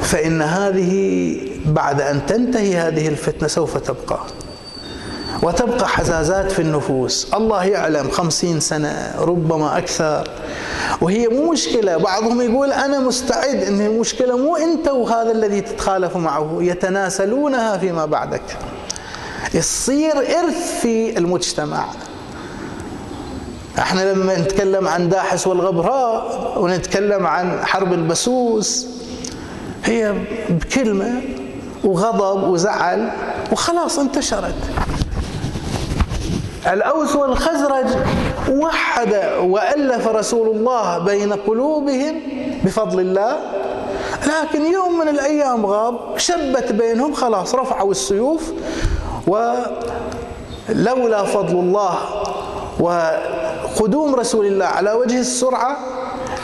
فإن 0.03 0.43
هذه 0.43 1.52
بعد 1.67 2.01
أن 2.01 2.27
تنتهي 2.27 2.77
هذه 2.77 3.09
الفتنة 3.09 3.49
سوف 3.49 3.77
تبقى. 3.77 4.21
وتبقى 5.43 5.89
حزازات 5.89 6.53
في 6.53 6.63
النفوس. 6.63 7.35
الله 7.35 7.65
يعلم 7.65 8.11
خمسين 8.11 8.61
سنة 8.61 9.15
ربما 9.19 9.79
أكثر. 9.79 10.29
وهي 11.01 11.29
مو 11.29 11.53
مشكلة. 11.53 11.97
بعضهم 11.97 12.41
يقول 12.41 12.73
أنا 12.73 13.01
مستعد 13.01 13.63
أن 13.63 13.81
المشكلة 13.81 14.37
مو 14.37 14.57
أنت 14.57 14.89
وهذا 14.89 15.33
الذي 15.33 15.61
تتخالف 15.61 16.17
معه. 16.17 16.59
يتناسلونها 16.61 17.79
فيما 17.79 18.07
بعدك. 18.07 18.43
يصير 19.55 20.19
إرث 20.19 20.81
في 20.81 21.19
المجتمع. 21.19 21.85
إحنا 23.79 24.13
لما 24.13 24.39
نتكلم 24.39 24.89
عن 24.89 25.09
داحس 25.09 25.47
والغبراء 25.47 26.55
ونتكلم 26.59 27.27
عن 27.27 27.65
حرب 27.65 27.93
البسوس 27.93 28.87
هي 29.85 30.15
بكلمة 30.49 31.23
وغضب 31.85 32.43
وزعل 32.49 33.11
وخلاص 33.53 33.99
انتشرت. 33.99 34.55
الأوس 36.73 37.17
والخزرج 37.17 37.87
وحد 38.51 39.15
وألف 39.41 40.09
رسول 40.09 40.49
الله 40.57 40.99
بين 40.99 41.33
قلوبهم 41.33 42.21
بفضل 42.65 43.01
الله 43.01 43.37
لكن 44.27 44.63
يوم 44.73 44.99
من 44.99 45.09
الأيام 45.09 45.67
غاب 45.67 45.99
شبت 46.17 46.73
بينهم 46.73 47.13
خلاص 47.15 47.55
رفعوا 47.55 47.91
السيوف 47.91 48.53
ولولا 49.27 51.25
فضل 51.25 51.55
الله 51.55 51.99
وقدوم 52.81 54.15
رسول 54.15 54.47
الله 54.47 54.67
على 54.67 54.93
وجه 54.93 55.19
السرعة 55.21 55.77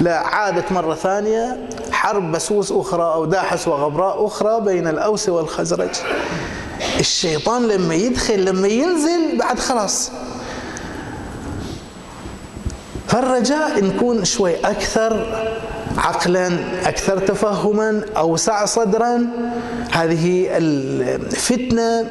لعادت 0.01 0.73
مرة 0.73 0.95
ثانية 0.95 1.69
حرب 1.93 2.33
بسوس 2.33 2.73
أخرى 2.73 3.03
أو 3.03 3.25
داحس 3.25 3.69
وغبراء 3.69 4.27
أخرى 4.27 4.61
بين 4.61 4.89
الأوس 4.89 5.29
والخزرج. 5.29 5.91
الشيطان 7.01 7.69
لما 7.69 7.95
يدخل 7.95 8.45
لما 8.45 8.69
ينزل 8.69 9.39
بعد 9.39 9.59
خلاص. 9.59 10.11
فالرجاء 13.07 13.85
نكون 13.85 14.25
شوي 14.25 14.57
أكثر 14.57 15.27
عقلا 15.99 16.59
أكثر 16.85 17.19
تفهما 17.19 18.03
أوسع 18.17 18.65
صدرا. 18.65 19.27
هذه 19.93 20.47
الفتنة 20.51 22.11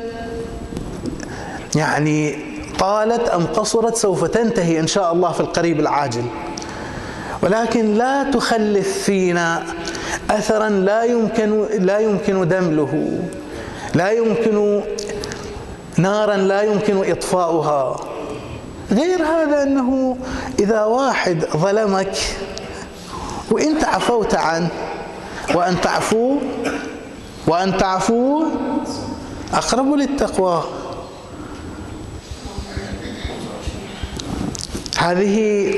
يعني 1.76 2.40
طالت 2.80 3.30
أم 3.30 3.46
قصرت 3.46 3.96
سوف 3.96 4.24
تنتهي 4.24 4.80
إن 4.80 4.88
شاء 4.88 5.14
الله 5.14 5.32
في 5.32 5.40
القريب 5.40 5.80
العاجل. 5.80 6.24
ولكن 7.42 7.94
لا 7.94 8.32
تخلف 8.32 9.04
فينا 9.04 9.64
اثرا 10.30 10.70
لا 10.70 11.04
يمكن 11.04 11.66
لا 11.80 12.00
يمكن 12.00 12.48
دمله 12.48 13.20
لا 13.96 14.12
يمكن 14.12 14.82
نارا 15.98 16.36
لا 16.38 16.62
يمكن 16.62 17.12
إطفاؤها. 17.12 18.00
غير 18.92 19.26
هذا 19.26 19.64
أنه 19.64 20.18
إذا 20.60 20.84
واحد 20.84 21.46
ظلمك 21.58 22.16
وانت 23.52 23.84
عفوت 23.84 24.36
عنه 24.36 24.70
وأن 25.56 25.82
تعفو 25.82 26.38
وأن 27.48 27.78
تعفو 27.78 28.46
أقرب 29.54 29.94
للتقوى. 29.94 30.64
هذه 34.98 35.74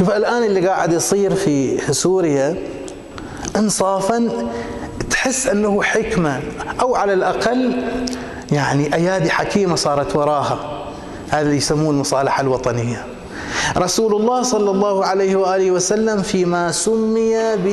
شوف 0.00 0.10
الآن 0.10 0.44
اللي 0.44 0.68
قاعد 0.68 0.92
يصير 0.92 1.34
في 1.34 1.78
سوريا 1.92 2.56
انصافا 3.56 4.28
تحس 5.10 5.46
أنه 5.46 5.82
حكمة 5.82 6.40
أو 6.80 6.94
على 6.94 7.12
الأقل 7.12 7.84
يعني 8.52 8.94
أيادي 8.94 9.30
حكيمة 9.30 9.76
صارت 9.76 10.16
وراها. 10.16 10.58
هذا 11.30 11.42
اللي 11.42 11.56
يسموه 11.56 11.90
المصالحة 11.90 12.40
الوطنية. 12.40 13.06
رسول 13.76 14.14
الله 14.14 14.42
صلى 14.42 14.70
الله 14.70 15.04
عليه 15.04 15.36
وآله 15.36 15.70
وسلم 15.70 16.22
فيما 16.22 16.72
سمي 16.72 17.56
ب 17.56 17.68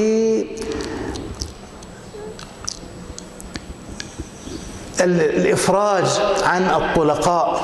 الإفراج 5.02 6.06
عن 6.44 6.64
الطلقاء 6.64 7.62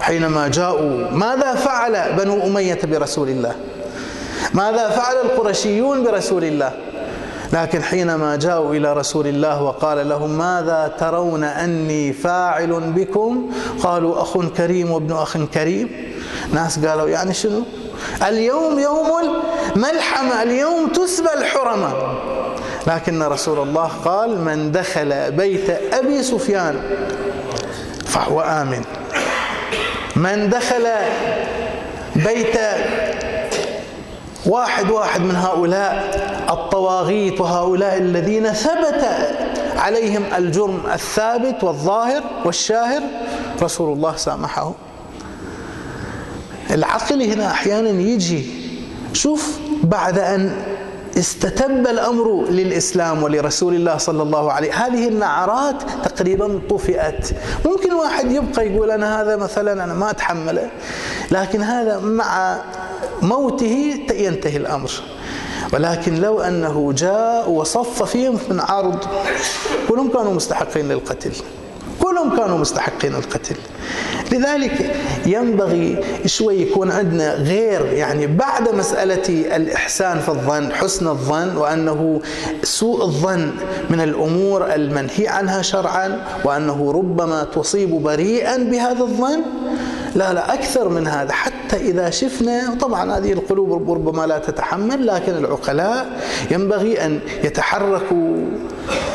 حينما 0.00 0.48
جاءوا. 0.48 1.10
ماذا 1.10 1.54
فعل 1.54 2.16
بنو 2.18 2.46
أمية 2.46 2.78
برسول 2.84 3.28
الله؟ 3.28 3.54
ماذا 4.56 4.88
فعل 4.88 5.16
القرشيون 5.16 6.04
برسول 6.04 6.44
الله؟ 6.44 6.72
لكن 7.52 7.82
حينما 7.82 8.36
جاءوا 8.36 8.74
إلى 8.74 8.92
رسول 8.92 9.26
الله 9.26 9.62
وقال 9.62 10.08
لهم 10.08 10.30
ماذا 10.38 10.94
ترون 10.98 11.44
أني 11.44 12.12
فاعل 12.12 12.80
بكم؟ 12.96 13.50
قالوا 13.82 14.22
أخ 14.22 14.38
كريم 14.56 14.90
وابن 14.90 15.12
أخ 15.12 15.36
كريم. 15.54 15.90
ناس 16.52 16.86
قالوا 16.86 17.08
يعني 17.08 17.34
شنو؟ 17.34 17.62
اليوم 18.28 18.78
يوم 18.78 19.06
الملحمه 19.76 20.42
اليوم 20.42 20.88
تسبى 20.88 21.32
الحرمة. 21.34 21.92
لكن 22.86 23.22
رسول 23.22 23.68
الله 23.68 23.90
قال 24.04 24.40
من 24.40 24.72
دخل 24.72 25.32
بيت 25.32 25.70
أبي 25.92 26.22
سفيان 26.22 26.80
فهو 28.06 28.40
آمن. 28.40 28.84
من 30.16 30.48
دخل 30.50 30.86
بيت 32.16 32.56
واحد 34.46 34.90
واحد 34.90 35.20
من 35.20 35.36
هؤلاء 35.36 35.94
الطواغيت 36.50 37.40
وهؤلاء 37.40 37.98
الذين 37.98 38.52
ثبت 38.52 39.04
عليهم 39.76 40.22
الجرم 40.36 40.80
الثابت 40.94 41.64
والظاهر 41.64 42.22
والشاهر 42.44 43.02
رسول 43.62 43.92
الله 43.92 44.16
سامحه. 44.16 44.72
العقل 46.70 47.22
هنا 47.22 47.50
أحيانا 47.50 47.88
يجي 47.88 48.46
شوف 49.12 49.58
بعد 49.82 50.18
أن 50.18 50.52
استتب 51.18 51.86
الأمر 51.86 52.44
للإسلام 52.50 53.22
ولرسول 53.22 53.74
الله 53.74 53.96
صلى 53.96 54.22
الله 54.22 54.52
عليه 54.52 54.86
هذه 54.86 55.08
النعرات 55.08 55.82
تقريبا 56.04 56.60
طفئت. 56.70 57.30
ممكن 57.66 57.92
واحد 57.92 58.30
يبقى 58.30 58.66
يقول 58.68 58.90
أنا 58.90 59.22
هذا 59.22 59.36
مثلا 59.36 59.84
أنا 59.84 59.94
ما 59.94 60.10
أتحمله 60.10 60.70
لكن 61.30 61.62
هذا 61.62 61.98
مع 61.98 62.58
موته 63.22 64.00
ينتهي 64.14 64.56
الأمر. 64.56 64.90
ولكن 65.72 66.14
لو 66.14 66.40
أنه 66.40 66.92
جاء 66.92 67.50
وصف 67.50 68.02
فيهم 68.02 68.38
من 68.50 68.60
عرض 68.60 68.98
كلهم 69.88 70.08
كانوا 70.08 70.34
مستحقين 70.34 70.88
للقتل. 70.88 71.32
كلهم 72.16 72.36
كانوا 72.36 72.58
مستحقين 72.58 73.14
القتل. 73.14 73.56
لذلك 74.32 74.96
ينبغي 75.26 76.04
شوي 76.26 76.62
يكون 76.62 76.90
عندنا 76.90 77.34
غير 77.34 77.86
يعني 77.86 78.26
بعد 78.26 78.74
مسألة 78.74 79.56
الإحسان 79.56 80.18
في 80.20 80.28
الظن 80.28 80.72
حسن 80.72 81.08
الظن 81.08 81.56
وأنه 81.56 82.20
سوء 82.62 83.04
الظن 83.04 83.50
من 83.90 84.00
الأمور 84.00 84.74
المنهي 84.74 85.28
عنها 85.28 85.62
شرعا 85.62 86.24
وأنه 86.44 86.92
ربما 86.92 87.44
تصيب 87.44 87.90
بريئا 87.90 88.56
بهذا 88.56 89.02
الظن. 89.02 89.40
لا 90.14 90.32
لا 90.32 90.54
أكثر 90.54 90.88
من 90.88 91.06
هذا. 91.06 91.32
حتى 91.32 91.76
إذا 91.76 92.10
شفنا 92.10 92.74
طبعا 92.80 93.18
هذه 93.18 93.32
القلوب 93.32 93.90
ربما 93.90 94.26
لا 94.26 94.38
تتحمل 94.38 95.06
لكن 95.06 95.32
العقلاء 95.36 96.20
ينبغي 96.50 97.04
أن 97.04 97.20
يتحركوا 97.44 98.36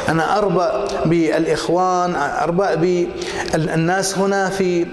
أنا 0.10 0.38
أربأ 0.38 0.86
بالإخوان 1.06 2.16
أربأ 2.16 2.76
بالناس 2.76 4.18
هنا 4.18 4.50
في 4.50 4.88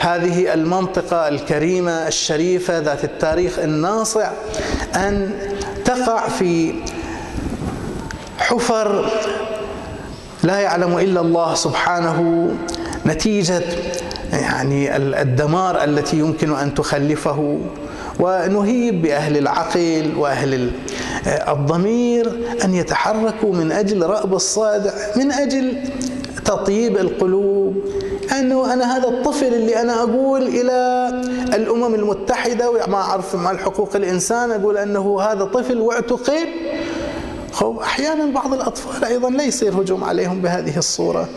هذه 0.00 0.54
المنطقة 0.54 1.28
الكريمة 1.28 2.08
الشريفة 2.08 2.78
ذات 2.78 3.04
التاريخ 3.04 3.58
الناصع 3.58 4.30
أن 4.96 5.30
تقع 5.84 6.28
في 6.28 6.74
حفر 8.38 9.10
لا 10.42 10.58
يعلم 10.58 10.98
إلا 10.98 11.20
الله 11.20 11.54
سبحانه 11.54 12.50
نتيجة 13.06 13.62
يعني 14.32 14.96
الدمار 14.96 15.84
التي 15.84 16.18
يمكن 16.18 16.54
أن 16.54 16.74
تخلفه. 16.74 17.58
ونهيب 18.20 19.02
بأهل 19.02 19.36
العقل 19.36 20.12
وأهل 20.16 20.70
الضمير 21.26 22.32
أن 22.64 22.74
يتحركوا 22.74 23.52
من 23.52 23.72
أجل 23.72 24.06
رأب 24.06 24.34
الصادع 24.34 24.92
من 25.16 25.32
أجل 25.32 25.76
تطيب 26.44 26.96
القلوب. 26.96 27.76
انه 28.38 28.72
أنا 28.72 28.96
هذا 28.96 29.08
الطفل 29.08 29.46
اللي 29.46 29.80
أنا 29.80 30.02
أقول 30.02 30.42
إلى 30.42 31.08
الأمم 31.54 31.94
المتحدة 31.94 32.70
وما 32.70 32.96
أعرف 32.96 33.34
مع 33.36 33.50
الحقوق 33.50 33.96
الإنسان 33.96 34.50
أقول 34.50 34.76
أنه 34.76 35.20
هذا 35.20 35.44
طفل 35.44 35.78
واعتقل 35.78 36.48
أحيانا 37.82 38.26
بعض 38.34 38.54
الأطفال 38.54 39.04
أيضا 39.04 39.30
لا 39.30 39.44
يصير 39.44 39.80
هجوم 39.80 40.04
عليهم 40.04 40.40
بهذه 40.42 40.78
الصورة. 40.78 41.28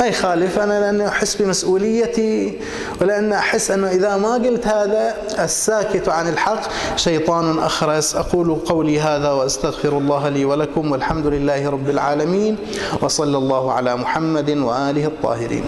ما 0.00 0.06
يخالف 0.06 0.58
أنا 0.58 0.80
لأني 0.80 1.08
أحس 1.08 1.34
بمسؤوليتي 1.34 2.58
ولأن 3.00 3.32
أحس 3.32 3.70
أنه 3.70 3.90
إذا 3.90 4.16
ما 4.16 4.34
قلت 4.34 4.66
هذا 4.66 5.14
الساكت 5.38 6.08
عن 6.08 6.28
الحق 6.28 6.60
شيطان 6.96 7.58
أخرس. 7.58 8.16
أقول 8.16 8.54
قولي 8.54 9.00
هذا 9.00 9.30
وأستغفر 9.30 9.98
الله 9.98 10.28
لي 10.28 10.44
ولكم 10.44 10.92
والحمد 10.92 11.26
لله 11.26 11.70
رب 11.70 11.90
العالمين 11.90 12.56
وصلى 13.02 13.38
الله 13.38 13.72
على 13.72 13.96
محمد 13.96 14.50
وآله 14.50 15.06
الطاهرين. 15.06 15.64